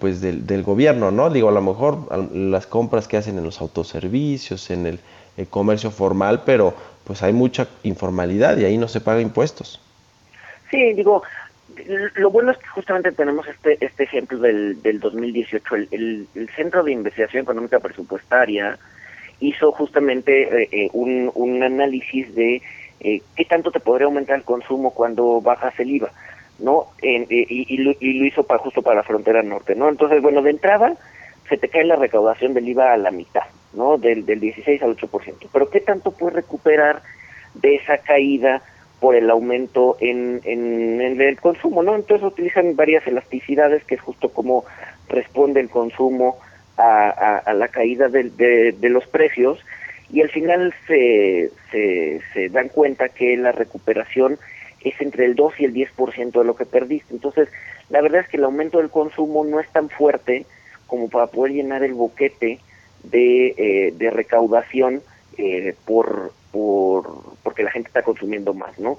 [0.00, 1.30] pues del, gobierno, ¿no?
[1.30, 4.98] Digo, a lo mejor las compras que hacen en los autoservicios, en el
[5.50, 9.80] comercio formal, pero pues hay mucha informalidad y ahí no se paga impuestos.
[10.70, 11.22] Sí, digo,
[12.16, 15.74] lo bueno es que justamente tenemos este este ejemplo del, del 2018.
[15.76, 18.78] El, el, Centro de Investigación Económica Presupuestaria
[19.40, 22.62] hizo justamente eh, eh, un, un análisis de
[23.00, 26.10] eh, qué tanto te podría aumentar el consumo cuando bajas el IVA,
[26.58, 26.86] ¿no?
[27.02, 29.88] En, y, y, lo, y, lo, hizo para, justo para la frontera norte, ¿no?
[29.88, 30.96] Entonces, bueno, de entrada
[31.48, 33.42] se te cae la recaudación del IVA a la mitad,
[33.74, 33.98] ¿no?
[33.98, 35.48] Del, del 16 al 8%.
[35.52, 37.02] Pero ¿qué tanto puedes recuperar
[37.54, 38.62] de esa caída?
[39.04, 41.94] por el aumento en, en, el consumo, ¿no?
[41.94, 44.64] Entonces utilizan varias elasticidades, que es justo como
[45.10, 46.38] responde el consumo
[46.78, 47.10] a,
[47.44, 49.58] a, la caída de, de, los precios,
[50.10, 54.38] y al final se, se, se dan cuenta que la recuperación
[54.80, 57.12] es entre el 2 y el 10% de lo que perdiste.
[57.12, 57.50] Entonces,
[57.90, 60.46] la verdad es que el aumento del consumo no es tan fuerte
[60.86, 62.58] como para poder llenar el boquete
[63.04, 65.02] de, eh, de recaudación
[65.38, 68.98] eh, por, por, porque la gente está consumiendo más, ¿no?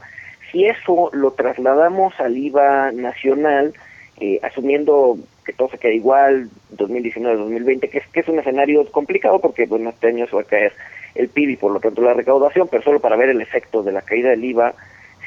[0.52, 3.74] Si eso lo trasladamos al IVA nacional,
[4.20, 9.40] eh, asumiendo que todo se queda igual, 2019-2020, que es, que es un escenario complicado
[9.40, 10.74] porque bueno, este año se va a caer
[11.16, 13.92] el PIB y por lo tanto la recaudación, pero solo para ver el efecto de
[13.92, 14.74] la caída del IVA,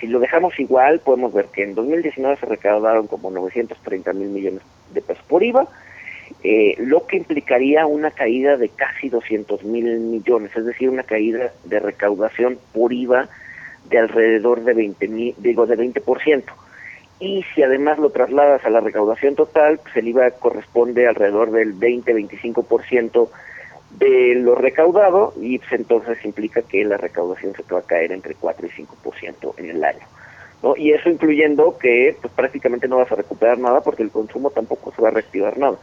[0.00, 4.62] si lo dejamos igual, podemos ver que en 2019 se recaudaron como 930 mil millones
[4.92, 5.68] de pesos por IVA,
[6.44, 11.52] eh, lo que implicaría una caída de casi 200 mil millones, es decir, una caída
[11.64, 13.28] de recaudación por IVA
[13.90, 16.44] de alrededor de 20 mil, digo, de 20%.
[17.20, 21.74] Y si además lo trasladas a la recaudación total, pues el IVA corresponde alrededor del
[21.74, 23.28] 20-25%
[23.98, 28.34] de lo recaudado y pues entonces implica que la recaudación se va a caer entre
[28.34, 30.06] 4 y 5% en el año.
[30.62, 30.76] ¿no?
[30.76, 34.92] Y eso incluyendo que pues prácticamente no vas a recuperar nada porque el consumo tampoco
[34.92, 35.78] se va a reactivar nada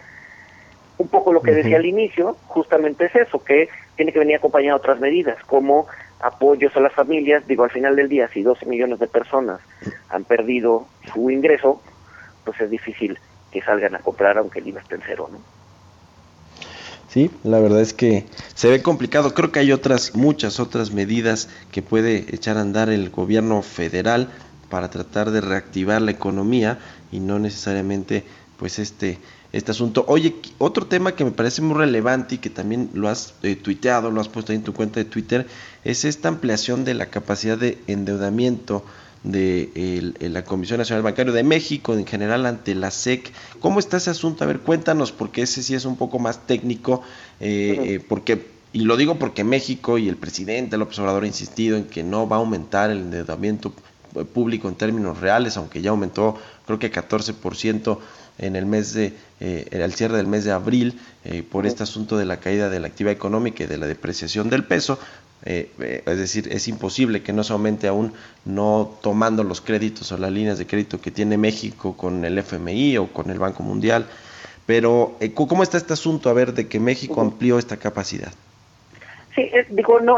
[0.98, 4.78] un poco lo que decía al inicio, justamente es eso, que tiene que venir acompañado
[4.78, 5.88] de otras medidas, como
[6.22, 7.48] apoyos a las familias.
[7.48, 9.60] Digo, al final del día, si 12 millones de personas
[10.10, 11.82] han perdido su ingreso,
[12.44, 13.20] pues es difícil
[13.52, 15.40] que salgan a comprar aunque el IVA esté en cero, ¿no?
[17.10, 19.34] Sí, la verdad es que se ve complicado.
[19.34, 24.30] Creo que hay otras, muchas otras medidas que puede echar a andar el gobierno federal
[24.70, 26.80] para tratar de reactivar la economía
[27.14, 28.26] y no necesariamente
[28.58, 29.18] pues este
[29.56, 30.04] este asunto.
[30.10, 34.12] Oye, otro tema que me parece muy relevante y que también lo has eh, tuiteado,
[34.12, 35.48] lo has puesto ahí en tu cuenta de Twitter,
[35.86, 38.84] es esta ampliación de la capacidad de endeudamiento
[39.24, 43.32] de la Comisión Nacional Bancaria de México, en general ante la SEC.
[43.60, 44.44] ¿Cómo está ese asunto?
[44.44, 47.02] A ver, cuéntanos, porque ese sí es un poco más técnico,
[47.40, 51.78] eh, eh, porque, y lo digo porque México y el presidente López Obrador ha insistido
[51.78, 53.74] en que no va a aumentar el endeudamiento
[54.34, 57.98] público en términos reales, aunque ya aumentó creo que 14%
[58.38, 61.00] en el mes de, eh, al cierre del mes de abril,
[61.50, 64.64] por este asunto de la caída de la actividad económica y de la depreciación del
[64.64, 65.00] peso,
[65.48, 68.14] eh, eh, es decir, es imposible que no se aumente aún
[68.46, 72.98] no tomando los créditos o las líneas de crédito que tiene México con el FMI
[72.98, 74.08] o con el Banco Mundial.
[74.66, 78.34] Pero, eh, ¿cómo está este asunto, a ver, de que México amplió esta capacidad?
[79.36, 80.18] Sí, digo, no,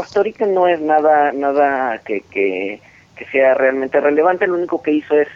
[0.00, 2.80] hasta ahorita no es nada nada que, que,
[3.30, 4.46] sea realmente relevante.
[4.48, 5.28] Lo único que hizo es,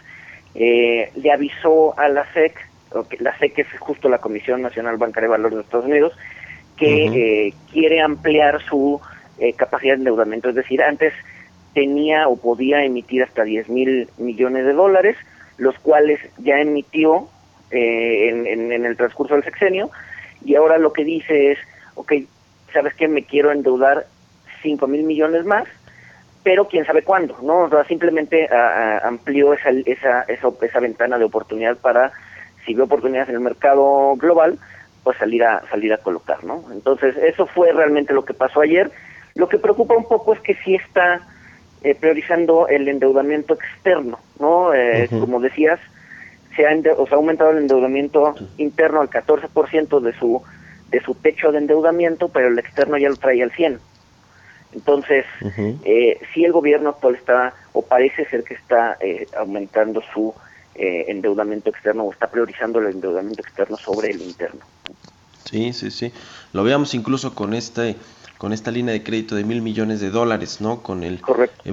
[0.53, 2.53] le avisó a la SEC,
[3.19, 6.13] la SEC es justo la Comisión Nacional Bancaria de Valores de Estados Unidos,
[6.77, 8.99] que quiere ampliar su
[9.41, 10.49] eh, capacidad de endeudamiento.
[10.49, 11.13] Es decir, antes
[11.73, 15.17] tenía o podía emitir hasta 10 mil millones de dólares,
[15.57, 17.27] los cuales ya emitió
[17.71, 19.89] eh, en, el transcurso del sexenio,
[20.45, 21.59] y ahora lo que dice es,
[21.95, 22.13] ok,
[22.73, 23.07] ¿sabes qué?
[23.07, 24.05] Me quiero endeudar
[24.61, 25.67] 5 mil millones más,
[26.43, 27.61] pero quién sabe cuándo, ¿no?
[27.61, 28.47] O sea, simplemente
[29.03, 32.11] amplió esa, esa, esa, esa ventana de oportunidad para,
[32.65, 34.57] si ve oportunidades en el mercado global,
[35.03, 36.63] pues salir a, salir a colocar, ¿no?
[36.71, 38.91] Entonces, eso fue realmente lo que pasó ayer
[39.35, 41.21] lo que preocupa un poco es que sí está
[41.83, 44.73] eh, priorizando el endeudamiento externo, ¿no?
[44.73, 45.79] Eh, como decías,
[46.55, 50.41] se ha, o ha aumentado el endeudamiento interno al 14% de su
[50.89, 53.79] de su techo de endeudamiento, pero el externo ya lo trae al 100.
[54.73, 55.25] Entonces,
[55.83, 60.33] eh, sí el gobierno actual está, o parece ser que está eh, aumentando su
[60.73, 64.61] endeudamiento externo o está priorizando el endeudamiento externo sobre el interno.
[65.43, 66.11] Sí, sí, sí.
[66.53, 67.97] Lo veamos incluso con este
[68.41, 70.81] con esta línea de crédito de mil millones de dólares, ¿no?
[70.81, 71.21] Con el,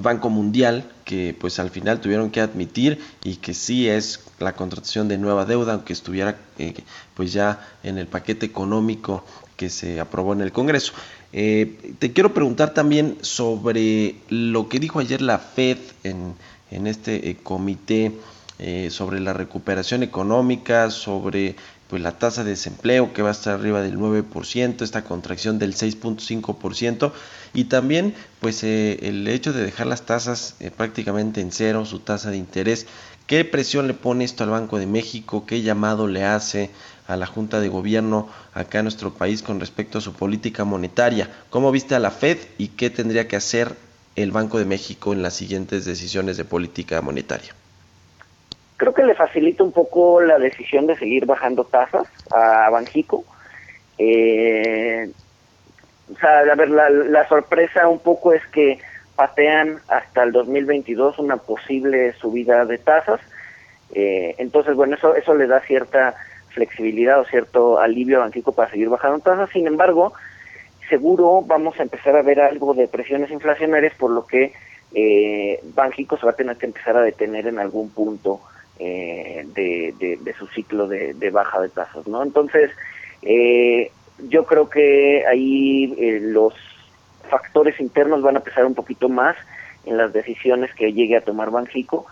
[0.03, 5.09] Banco Mundial, que pues al final tuvieron que admitir y que sí es la contratación
[5.09, 6.75] de nueva deuda, aunque estuviera eh,
[7.15, 9.25] pues ya en el paquete económico
[9.57, 10.93] que se aprobó en el Congreso.
[11.33, 16.35] Eh, te quiero preguntar también sobre lo que dijo ayer la Fed en,
[16.87, 18.13] este eh, comité
[18.91, 21.55] sobre la recuperación económica, sobre
[21.89, 25.75] pues la tasa de desempleo que va a estar arriba del 9%, esta contracción del
[25.75, 27.13] 6.5%
[27.55, 32.01] y también pues eh, el hecho de dejar las tasas eh, prácticamente en cero, su
[32.01, 32.87] tasa de interés.
[33.29, 35.45] ¿Qué presión le pone esto al Banco de México?
[35.47, 36.71] ¿Qué llamado le hace
[37.07, 41.31] a la Junta de Gobierno acá en nuestro país con respecto a su política monetaria?
[41.51, 43.77] ¿Cómo viste a la Fed y qué tendría que hacer
[44.17, 47.55] el Banco de México en las siguientes decisiones de política monetaria?
[48.79, 53.25] creo que le facilita un poco la decisión de seguir bajando tasas a Banjico.
[53.99, 55.11] Eh,
[56.15, 58.79] o sea, a ver, la, sorpresa un poco es que
[59.19, 63.19] patean hasta el 2022 una posible subida de tasas.
[63.93, 66.15] Eh, entonces, bueno, eso, eso le da cierta
[66.51, 69.51] flexibilidad o cierto alivio a Banjico para seguir bajando tasas.
[69.51, 70.13] Sin embargo,
[70.89, 74.53] seguro vamos a empezar a ver algo de presiones inflacionarias, por lo que
[74.95, 78.41] eh, Banjico se va a tener que empezar a detener en algún punto
[78.79, 82.23] eh, de, su ciclo de, baja de tasas, ¿no?
[82.23, 82.71] Entonces,
[83.23, 83.91] eh,
[84.29, 86.55] yo creo que ahí eh, los
[87.29, 89.37] factores internos van a pesar un poquito más
[89.85, 92.07] en las decisiones que llegue a tomar Banjico.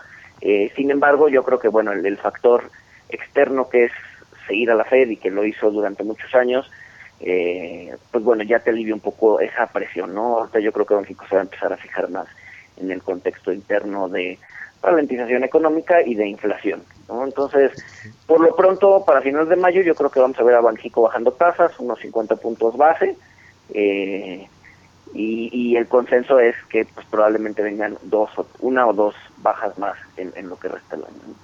[0.75, 2.69] sin embargo, yo creo que, bueno, el, factor
[3.09, 3.91] externo que es
[4.47, 6.69] seguir a la Fed y que lo hizo durante muchos años,
[7.19, 10.39] pues bueno, ya te alivia un poco esa presión, ¿no?
[10.39, 12.27] Ahorita yo creo que Banjico se va a empezar a fijar más
[12.77, 14.39] en el contexto interno de
[14.81, 16.83] ralentización económica y de inflación.
[17.07, 17.23] ¿no?
[17.23, 17.71] Entonces,
[18.25, 21.01] por lo pronto, para finales de mayo, yo creo que vamos a ver a Banjico
[21.01, 23.15] bajando tasas, unos 50 puntos base,
[23.73, 24.47] eh,
[25.13, 30.49] y, el consenso es que pues, probablemente vengan dos, una o dos bajas más en,
[30.49, 31.35] lo que resta del año.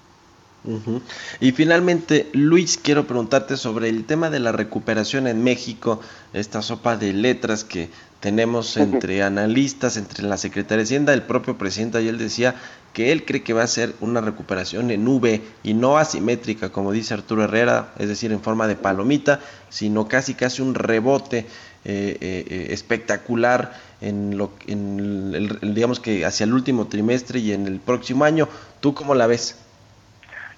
[1.41, 5.99] Y finalmente, Luis, quiero preguntarte sobre el tema de la recuperación en México,
[6.31, 7.89] esta sopa de letras que
[8.21, 12.55] tenemos entre analistas, entre la Secretaría de Hacienda, el propio presidente ayer decía
[12.93, 16.91] que él cree que va a ser una recuperación en V y no asimétrica, como
[16.91, 19.39] dice Arturo Herrera, es decir, en forma de palomita,
[19.69, 21.47] sino casi casi un rebote
[21.85, 27.67] eh, eh, eh, espectacular en lo en digamos que hacia el último trimestre y en
[27.67, 28.47] el próximo año.
[28.79, 29.59] ¿Tú cómo la ves?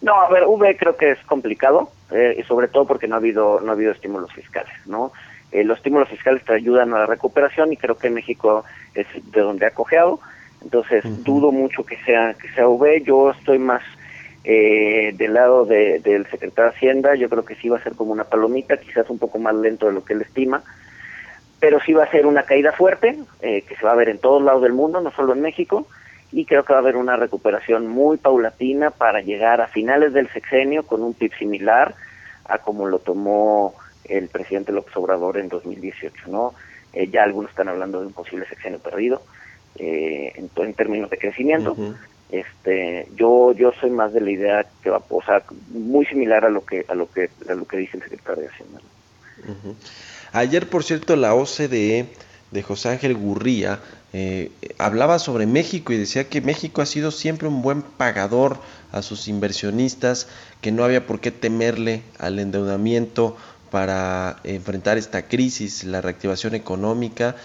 [0.01, 3.59] No, a ver, V creo que es complicado, eh, sobre todo porque no ha habido
[3.59, 5.11] no ha habido estímulos fiscales, ¿no?
[5.51, 9.41] Eh, los estímulos fiscales te ayudan a la recuperación y creo que México es de
[9.41, 10.19] donde ha cojeado,
[10.61, 13.01] entonces dudo mucho que sea que sea V.
[13.03, 13.82] Yo estoy más
[14.43, 17.93] eh, del lado de, del secretario de Hacienda, yo creo que sí va a ser
[17.95, 20.63] como una palomita, quizás un poco más lento de lo que él estima,
[21.60, 24.20] pero sí va a ser una caída fuerte, eh, que se va a ver en
[24.20, 25.88] todos lados del mundo, no solo en México,
[26.32, 30.30] y creo que va a haber una recuperación muy paulatina para llegar a finales del
[30.30, 31.95] sexenio con un PIB similar
[32.45, 36.53] a como lo tomó el presidente López Obrador en 2018, ¿no?
[36.93, 39.22] Eh, ya algunos están hablando de un posible sexenio perdido
[39.78, 41.76] eh, en, en, términos de crecimiento.
[42.32, 46.49] Este, yo yo soy más de la idea que va, o sea, muy similar a
[46.49, 48.80] lo que a lo que a lo que dice el secretario de Hacienda.
[50.36, 52.07] Ayer, por cierto, la OCDE
[52.51, 53.79] de José Ángel Gurría
[54.11, 58.59] eh, hablaba sobre México y decía que México ha sido siempre un buen pagador
[58.91, 60.27] a sus inversionistas,
[60.59, 63.38] que no había por qué temerle al endeudamiento
[63.71, 67.38] para enfrentar esta crisis, la reactivación económica.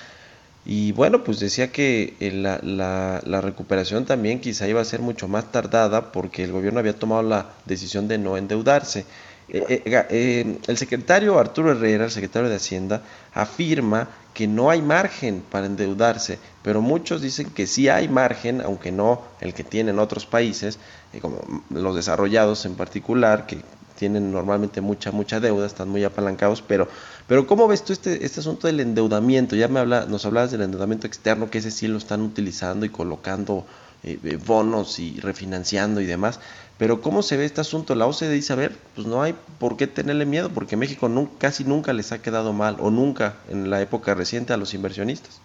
[0.67, 5.53] Y bueno, pues decía que eh, la, recuperación también quizá iba a ser mucho más
[5.53, 9.07] tardada porque el gobierno había tomado la decisión de no endeudarse.
[9.53, 13.03] Eh, eh, el secretario Arturo Herrera, el secretario de Hacienda,
[13.35, 18.93] afirma que no hay margen para endeudarse, pero muchos dicen que sí hay margen, aunque
[18.93, 20.79] no el que tienen otros países,
[21.21, 21.41] como
[21.71, 23.59] los desarrollados en particular, que
[23.97, 26.89] tienen normalmente mucha, mucha deuda, están muy apalancados, pero,
[27.27, 29.57] pero ¿cómo ves tú este, este asunto del endeudamiento?
[29.57, 32.89] Ya me habla, nos hablabas del endeudamiento externo, que ese sí lo están utilizando y
[32.89, 33.67] colocando
[34.03, 36.41] eh, bonos y refinanciando y demás,
[36.79, 37.95] pero ¿cómo se ve este asunto?
[37.95, 41.65] La OCDE dice, a ver, pues no hay por qué tenerle miedo, porque México casi
[41.65, 45.43] nunca les ha quedado mal, o nunca en la época reciente a los inversionistas.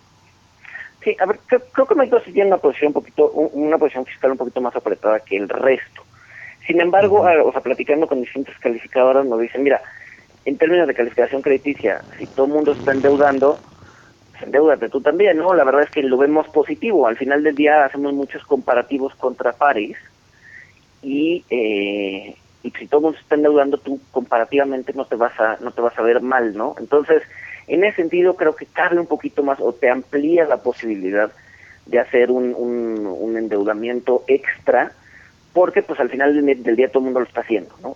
[1.04, 4.32] Sí, a ver, creo, que México sí tiene una posición un poquito, una posición fiscal
[4.32, 6.04] un poquito más apretada que el resto.
[6.66, 9.82] Sin embargo, o sea, platicando con distintas calificadoras nos dicen, mira,
[10.46, 13.60] en términos de calificación crediticia, si todo el mundo está endeudando,
[14.42, 15.54] endeudate tú también, ¿no?
[15.54, 17.08] La verdad es que lo vemos positivo.
[17.08, 19.98] Al final del día hacemos muchos comparativos contra pares
[21.06, 25.72] y, eh, y si todo mundo está endeudando tú comparativamente no te vas a no
[25.72, 27.22] te vas a ver mal no entonces
[27.68, 31.32] en ese sentido creo que cabe un poquito más o te amplía la posibilidad
[31.86, 34.94] de hacer un, un, endeudamiento extra
[35.54, 37.96] porque pues al final del, día todo el mundo lo está haciendo no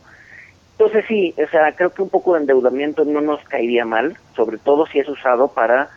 [0.74, 4.60] entonces sí o sea creo que un poco de endeudamiento no nos caería mal sobre
[4.60, 5.90] todo si es usado para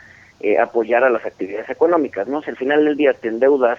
[0.42, 3.78] eh, apoyar a las actividades económicas no si al final del día te endeudas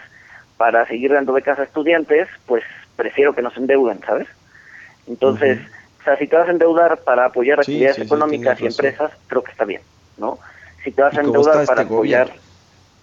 [0.58, 2.64] para seguir dando becas a estudiantes pues
[2.96, 4.28] prefiero que no se endeuden, ¿sabes?
[5.08, 5.60] Entonces,
[6.00, 9.52] o sea, si te vas a endeudar para apoyar actividades económicas y empresas, creo que
[9.52, 9.82] está bien,
[10.18, 10.40] ¿no?
[10.84, 12.32] Si te vas a endeudar este para apoyar...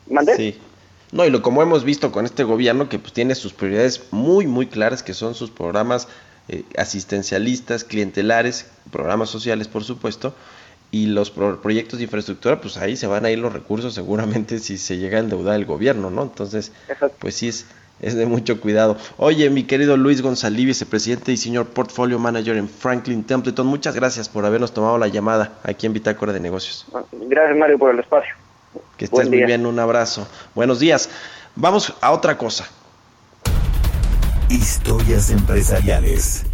[0.09, 0.35] ¿Mande?
[0.37, 0.61] Sí.
[1.13, 4.47] No, y lo como hemos visto con este gobierno que pues tiene sus prioridades muy,
[4.47, 6.09] muy claras, que son sus programas
[6.49, 10.35] eh, asistencialistas, clientelares, programas sociales, por supuesto,
[10.91, 14.77] y los proyectos de infraestructura, pues ahí se van a ir los recursos seguramente si
[14.79, 16.23] se llega a endeudar el gobierno, ¿no?
[16.23, 16.73] Entonces,
[17.19, 17.67] pues sí es,
[18.01, 18.97] es de mucho cuidado.
[19.17, 24.29] Oye, mi querido Luis González, vicepresidente y señor portfolio manager en Franklin Templeton, muchas gracias
[24.29, 26.87] por habernos tomado la llamada aquí en Bitácora de Negocios.
[27.13, 28.35] Gracias, Mario, por el espacio.
[28.97, 30.27] Que estés muy bien, un abrazo.
[30.55, 31.09] Buenos días.
[31.57, 32.69] Vamos a otra cosa.
[34.49, 36.45] Historias empresariales.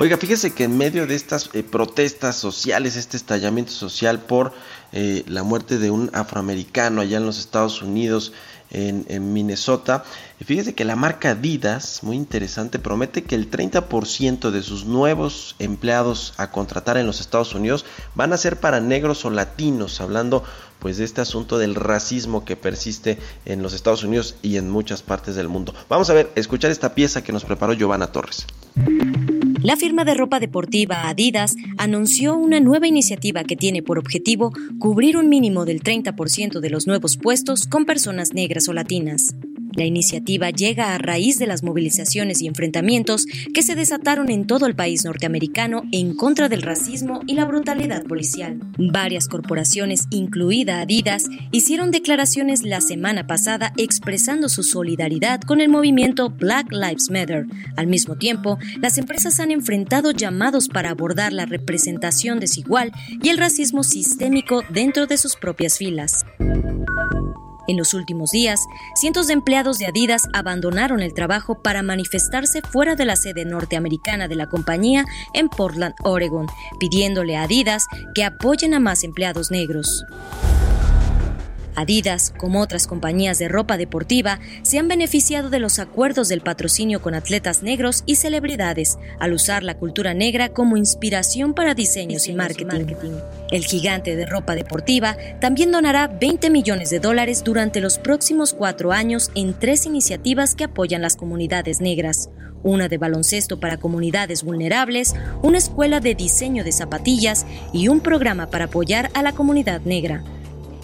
[0.00, 4.52] Oiga, fíjese que en medio de estas eh, protestas sociales, este estallamiento social por
[4.92, 8.32] eh, la muerte de un afroamericano allá en los Estados Unidos,
[8.70, 10.04] en, en, Minnesota,
[10.44, 16.32] fíjese que la marca Adidas, muy interesante, promete que el 30% de sus nuevos empleados
[16.36, 17.84] a contratar en los Estados Unidos
[18.14, 20.44] van a ser para negros o latinos, hablando
[20.78, 25.02] pues de este asunto del racismo que persiste en los Estados Unidos y en muchas
[25.02, 25.74] partes del mundo.
[25.88, 28.46] Vamos a ver, escuchar esta pieza que nos preparó Giovanna Torres.
[29.62, 35.16] La firma de ropa deportiva Adidas anunció una nueva iniciativa que tiene por objetivo cubrir
[35.16, 39.34] un mínimo del 30% de los nuevos puestos con personas negras o latinas.
[39.74, 44.66] La iniciativa llega a raíz de las movilizaciones y enfrentamientos que se desataron en todo
[44.66, 48.58] el país norteamericano en contra del racismo y la brutalidad policial.
[48.78, 56.30] Varias corporaciones, incluida Adidas, hicieron declaraciones la semana pasada expresando su solidaridad con el movimiento
[56.30, 57.46] Black Lives Matter.
[57.76, 62.92] Al mismo tiempo, las empresas han enfrentado llamados para abordar la representación desigual
[63.22, 66.24] y el racismo sistémico dentro de sus propias filas.
[67.68, 72.96] En los últimos días, cientos de empleados de Adidas abandonaron el trabajo para manifestarse fuera
[72.96, 75.04] de la sede norteamericana de la compañía
[75.34, 76.46] en Portland, Oregon,
[76.80, 80.06] pidiéndole a Adidas que apoyen a más empleados negros.
[81.78, 87.00] Adidas, como otras compañías de ropa deportiva, se han beneficiado de los acuerdos del patrocinio
[87.00, 92.32] con atletas negros y celebridades, al usar la cultura negra como inspiración para diseños y
[92.32, 92.86] marketing.
[93.52, 98.90] El gigante de ropa deportiva también donará 20 millones de dólares durante los próximos cuatro
[98.90, 102.28] años en tres iniciativas que apoyan las comunidades negras
[102.64, 108.50] una de baloncesto para comunidades vulnerables, una escuela de diseño de zapatillas y un programa
[108.50, 110.24] para apoyar a la comunidad negra.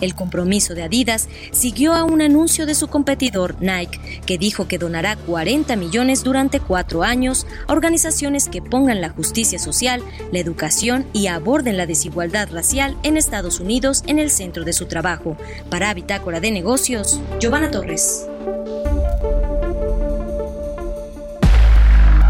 [0.00, 4.78] El compromiso de Adidas siguió a un anuncio de su competidor Nike, que dijo que
[4.78, 11.06] donará 40 millones durante cuatro años a organizaciones que pongan la justicia social, la educación
[11.12, 15.36] y aborden la desigualdad racial en Estados Unidos en el centro de su trabajo.
[15.70, 18.26] Para Bitácora de Negocios, Giovanna Torres.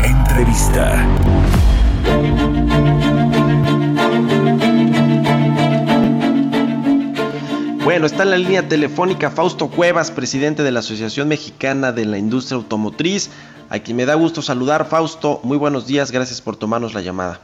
[0.02, 1.06] Entrevista.
[7.95, 12.18] Bueno, está en la línea telefónica Fausto Cuevas, presidente de la Asociación Mexicana de la
[12.18, 13.30] Industria Automotriz,
[13.70, 14.88] a quien me da gusto saludar.
[14.88, 17.40] Fausto, muy buenos días, gracias por tomarnos la llamada.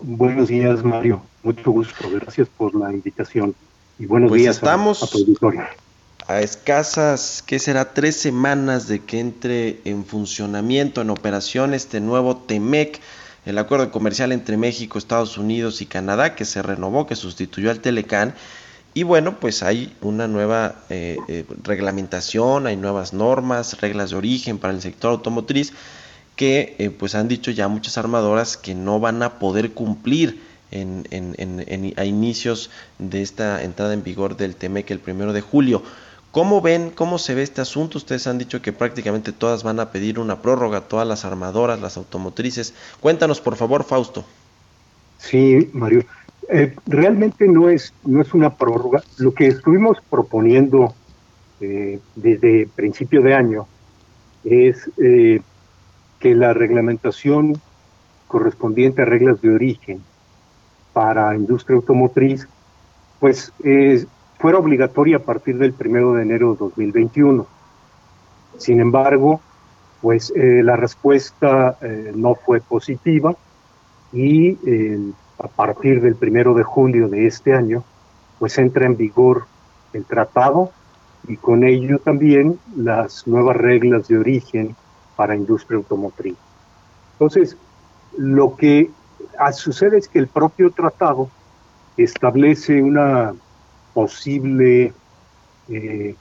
[0.00, 1.20] Buenos días, Mario.
[1.42, 3.54] Mucho gusto, gracias por la invitación.
[3.98, 7.92] Y buenos pues días estamos a, a escasas, ¿qué será?
[7.92, 12.98] Tres semanas de que entre en funcionamiento, en operación, este nuevo TEMEC,
[13.44, 17.80] el acuerdo comercial entre México, Estados Unidos y Canadá, que se renovó, que sustituyó al
[17.80, 18.32] Telecán
[18.92, 24.58] y bueno, pues hay una nueva eh, eh, reglamentación, hay nuevas normas, reglas de origen
[24.58, 25.72] para el sector automotriz
[26.34, 30.40] que eh, pues han dicho ya muchas armadoras que no van a poder cumplir
[30.72, 35.82] en, a inicios de esta entrada en vigor del TEMEC el primero de julio.
[36.32, 37.98] ¿Cómo ven, cómo se ve este asunto?
[37.98, 41.96] Ustedes han dicho que prácticamente todas van a pedir una prórroga, todas las armadoras, las
[41.96, 42.72] automotrices.
[43.00, 44.24] Cuéntanos, por favor, Fausto.
[45.18, 46.04] Sí, Mario.
[46.52, 49.02] Eh, realmente no es, no es una prórroga.
[49.18, 50.94] Lo que estuvimos proponiendo
[51.60, 53.68] eh, desde principio de año
[54.42, 55.40] es eh,
[56.18, 57.60] que la reglamentación
[58.26, 60.02] correspondiente a reglas de origen
[60.92, 62.48] para industria automotriz,
[63.20, 63.52] pues
[64.38, 67.46] fuera obligatoria a partir del primero de enero de 2021.
[68.58, 69.40] Sin embargo,
[70.00, 71.78] pues la respuesta
[72.14, 73.36] no fue positiva
[74.12, 77.82] y el a partir del primero de julio de este año,
[78.38, 79.46] pues entra en vigor
[79.92, 80.70] el tratado
[81.26, 84.76] y con ello también las nuevas reglas de origen
[85.16, 86.36] para industria automotriz.
[87.12, 87.56] Entonces,
[88.16, 88.90] lo que
[89.52, 91.30] sucede es que el propio tratado
[91.96, 93.34] establece una
[93.94, 94.92] posible
[95.68, 96.14] eh,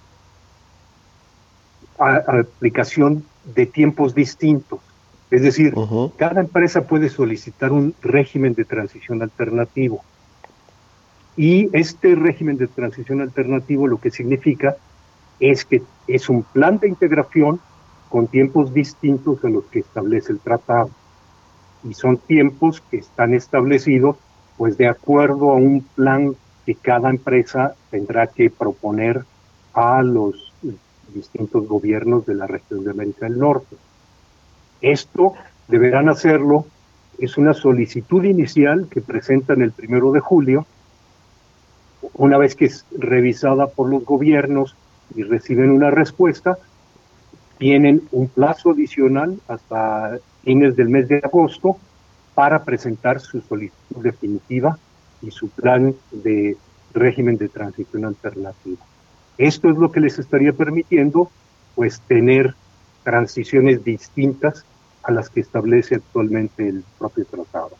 [1.98, 4.80] aplicación de tiempos distintos
[5.32, 5.74] es decir,
[6.18, 10.02] cada empresa puede solicitar un régimen de transición alternativo.
[11.38, 14.76] Y este régimen de transición alternativo lo que significa
[15.40, 17.60] es que es un plan de integración
[18.10, 20.90] con tiempos distintos a los que establece el tratado.
[21.84, 24.18] Y son tiempos que están establecidos
[24.58, 29.24] pues de acuerdo a un plan que cada empresa tendrá que proponer
[29.74, 30.54] a los
[31.14, 33.78] distintos gobiernos de la región de América del Norte.
[34.82, 35.34] Esto
[35.68, 36.66] deberán hacerlo,
[37.20, 40.66] es una solicitud inicial que presentan el primero de julio,
[42.14, 44.76] una vez que es revisada por los gobiernos
[45.16, 46.58] y reciben una respuesta,
[47.58, 51.78] tienen un plazo adicional hasta fines del mes de agosto
[52.36, 54.78] para presentar su solicitud definitiva
[55.22, 56.56] y su plan de
[56.94, 58.78] régimen de transición alternativa.
[59.38, 61.30] Esto es lo que les estaría permitiendo
[61.76, 62.56] pues tener
[63.04, 64.66] transiciones distintas
[65.04, 67.72] a las que establece actualmente el propio tratado.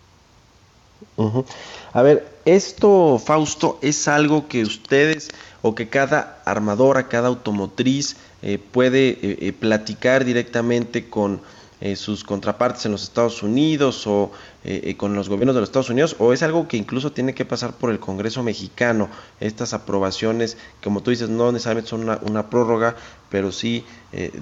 [1.94, 5.30] A ver, esto, Fausto, es algo que ustedes
[5.62, 11.42] o que cada armadora, cada automotriz eh, puede eh, eh, platicar directamente con
[11.82, 14.34] eh, sus contrapartes en los Estados Unidos o
[14.66, 17.34] eh, eh, con los gobiernos de los Estados Unidos o es algo que incluso tiene
[17.34, 19.08] que pasar por el Congreso mexicano.
[19.40, 22.98] Estas aprobaciones como tú dices no necesariamente son una, prórroga
[23.30, 23.86] pero sí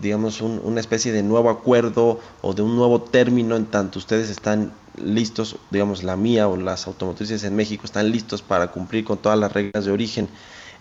[0.02, 4.72] digamos una especie de nuevo acuerdo o de un nuevo término en tanto ustedes están
[4.96, 9.38] listos digamos la mía o las automotrices en México están listos para cumplir con todas
[9.38, 10.30] las reglas de origen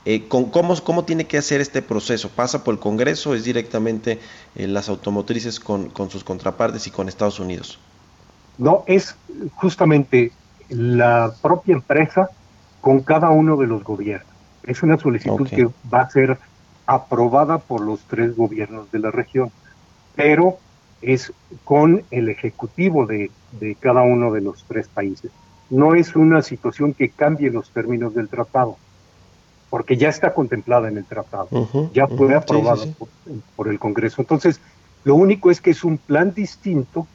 [0.08, 2.30] eh, con, ¿cómo, ¿Cómo tiene que hacer este proceso?
[2.30, 4.20] ¿Pasa por el Congreso o es directamente
[4.54, 7.80] eh, las automotrices con, sus contrapartes y con Estados Unidos?
[8.56, 9.16] No, es
[9.56, 10.30] justamente
[10.68, 12.30] la propia empresa
[12.80, 14.32] con cada uno de los gobiernos.
[14.62, 16.38] Es una solicitud que va a ser
[16.86, 19.50] aprobada por los tres gobiernos de la región,
[20.14, 20.58] pero
[21.02, 21.32] es
[21.64, 25.32] con el ejecutivo de, de cada uno de los tres países.
[25.68, 28.76] No es una situación que cambie los términos del tratado
[29.70, 31.48] porque ya está contemplada en el tratado,
[31.92, 32.84] ya fue aprobada
[33.56, 34.22] por, el Congreso.
[34.22, 34.60] Entonces,
[35.04, 37.06] lo único es que es un plan distinto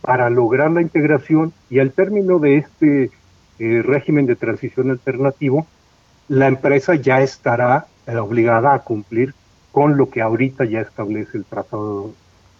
[0.00, 3.10] para lograr la integración y al término de este
[3.58, 5.66] eh, régimen de transición alternativo,
[6.28, 9.34] la empresa ya estará eh, obligada a cumplir
[9.72, 12.12] con lo que ahorita ya establece el Tratado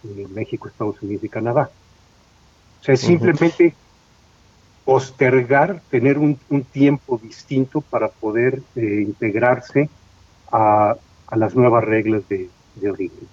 [0.03, 1.71] de México, Estados Unidos y Canadá.
[2.81, 3.75] O sea, es simplemente
[4.91, 6.37] postergar, tener un,
[6.73, 9.89] tiempo distinto para poder eh, integrarse
[10.51, 10.97] a,
[11.31, 12.51] las nuevas reglas de,
[12.91, 13.29] origen.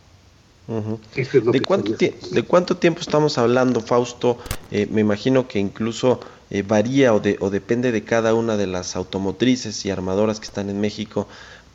[1.51, 4.37] ¿De, cuánto ¿De, cuánto tiempo estamos hablando, Fausto?
[4.69, 6.19] Eh, me imagino que incluso
[6.51, 10.69] eh, varía o, o depende de cada una de las automotrices y armadoras que están
[10.69, 11.27] en México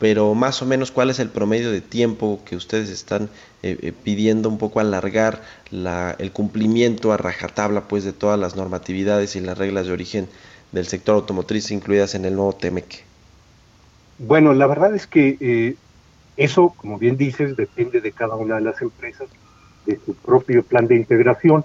[0.03, 3.29] pero más o menos cuál es el promedio de tiempo que ustedes están
[3.63, 8.57] eh, eh, pidiendo un poco alargar la, el cumplimiento a rajatabla pues de todas las
[8.57, 10.29] normatividades y las reglas de origen
[10.73, 13.05] del sector automotriz incluidas en el nuevo TEMEC.
[14.19, 15.77] Bueno, la verdad es que eh,
[16.37, 19.29] eso, como bien dices, depende de cada una de las empresas,
[19.87, 21.65] de su propio plan de integración,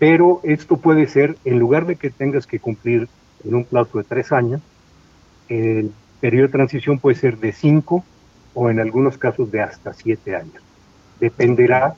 [0.00, 3.06] pero esto puede ser, en lugar de que tengas que cumplir
[3.44, 4.62] en un plazo de tres años,
[5.48, 8.04] el periodo de transición puede ser de cinco
[8.54, 10.62] o en algunos casos de hasta siete años.
[11.20, 11.94] Dependerá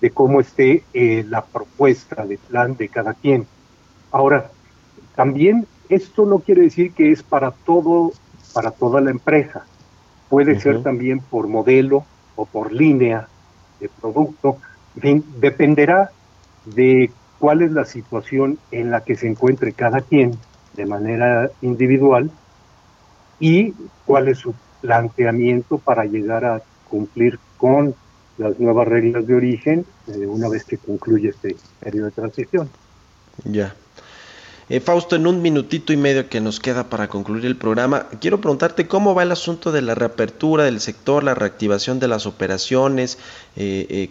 [0.00, 3.46] de cómo esté eh, la propuesta de plan de cada quien.
[4.10, 4.50] Ahora,
[5.16, 8.12] también esto no quiere decir que es para todo,
[8.54, 9.64] para toda la empresa.
[10.28, 12.04] Puede ser también por modelo
[12.36, 13.28] o por línea
[13.80, 14.58] de producto.
[14.94, 16.10] dependerá
[16.64, 20.32] de cuál es la situación en la que se encuentre cada quien
[20.74, 22.30] de manera individual
[23.40, 23.74] y
[24.04, 27.94] cuál es su planteamiento para llegar a cumplir con
[28.38, 32.68] las nuevas reglas de origen eh, una vez que concluye este periodo de transición.
[33.44, 33.74] Ya.
[34.70, 38.38] Eh, Fausto, en un minutito y medio que nos queda para concluir el programa, quiero
[38.38, 43.18] preguntarte cómo va el asunto de la reapertura del sector, la reactivación de las operaciones,
[43.56, 44.10] eh,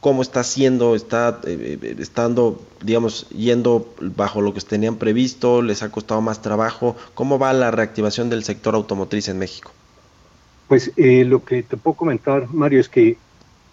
[0.00, 1.40] cómo está siendo, está
[1.98, 7.52] estando, digamos, yendo bajo lo que tenían previsto, les ha costado más trabajo, cómo va
[7.52, 9.70] la reactivación del sector automotriz en México.
[10.68, 13.18] Pues lo que te puedo comentar, Mario, es que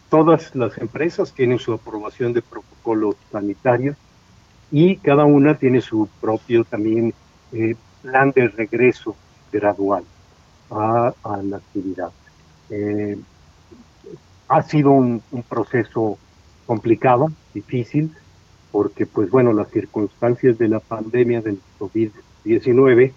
[0.10, 3.96] todas las empresas tienen su aprobación de protocolos sanitarios
[4.72, 7.14] y cada una tiene su propio también
[7.54, 9.16] eh, plan de regreso
[9.52, 10.04] gradual
[10.70, 11.14] a,
[11.44, 12.12] la actividad.
[12.70, 13.18] Eh,
[14.50, 16.18] ha sido un, proceso
[16.66, 18.12] complicado, difícil,
[18.72, 23.14] porque pues bueno, las circunstancias de la pandemia del COVID-19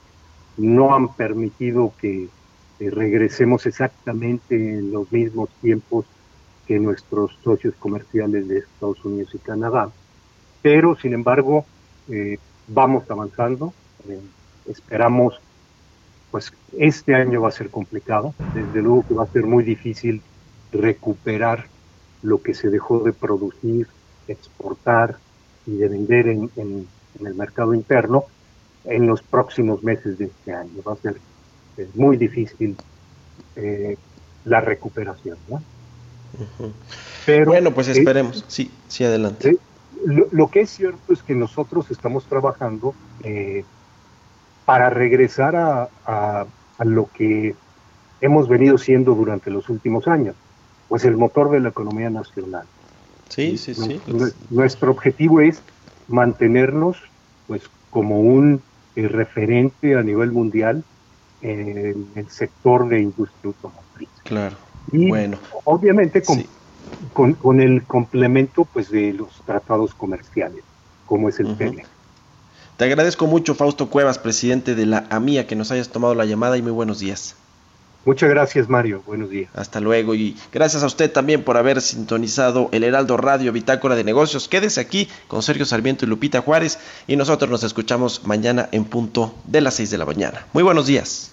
[0.58, 2.28] no han permitido que
[2.78, 6.06] regresemos exactamente en los mismos tiempos
[6.66, 9.90] que nuestros socios comerciales de Estados Unidos y Canadá.
[10.62, 11.64] Pero, sin embargo,
[12.08, 12.38] eh,
[12.68, 13.72] vamos avanzando.
[14.08, 14.20] Eh,
[14.68, 15.40] esperamos,
[16.30, 18.34] pues este año va a ser complicado.
[18.54, 20.22] Desde luego que va a ser muy difícil
[20.72, 21.66] recuperar
[22.22, 23.88] lo que se dejó de producir,
[24.28, 25.16] exportar
[25.66, 28.24] y de vender en, el mercado interno
[28.84, 30.82] en los próximos meses de este año.
[30.86, 31.16] Va a ser
[31.94, 32.76] muy difícil
[33.56, 33.96] eh,
[34.44, 35.38] la recuperación.
[35.48, 35.62] ¿no?
[37.46, 38.44] bueno, pues esperemos.
[38.48, 39.58] sí, sí, adelante.
[40.04, 43.64] Lo, que es cierto es que nosotros estamos trabajando eh,
[44.64, 46.46] para regresar a,
[46.84, 47.54] lo que
[48.20, 50.34] hemos venido siendo durante los últimos años,
[50.88, 52.64] pues el motor de la economía nacional.
[53.28, 54.00] Sí, sí, sí.
[54.50, 55.62] Nuestro, objetivo es
[56.08, 56.96] mantenernos
[57.46, 58.62] pues como un
[58.96, 60.82] eh, referente a nivel mundial
[61.42, 64.08] en el sector de industria automotriz.
[64.24, 64.56] Claro.
[64.92, 65.38] Y bueno.
[65.64, 66.44] obviamente con,
[67.12, 70.62] con, el complemento pues de los tratados comerciales,
[71.06, 71.86] como es el TEMEC.
[72.76, 76.56] Te agradezco mucho, Fausto Cuevas, presidente de la AMIA, que nos hayas tomado la llamada
[76.56, 77.36] y muy buenos días.
[78.06, 79.02] Muchas gracias, Mario.
[79.06, 79.50] Buenos días.
[79.54, 84.04] Hasta luego y gracias a usted también por haber sintonizado el Heraldo Radio Bitácora de
[84.04, 84.48] Negocios.
[84.48, 89.34] Quédese aquí con Sergio Sarmiento y Lupita Juárez y nosotros nos escuchamos mañana en punto
[89.44, 90.46] de las 6 de la mañana.
[90.54, 91.32] Muy buenos días.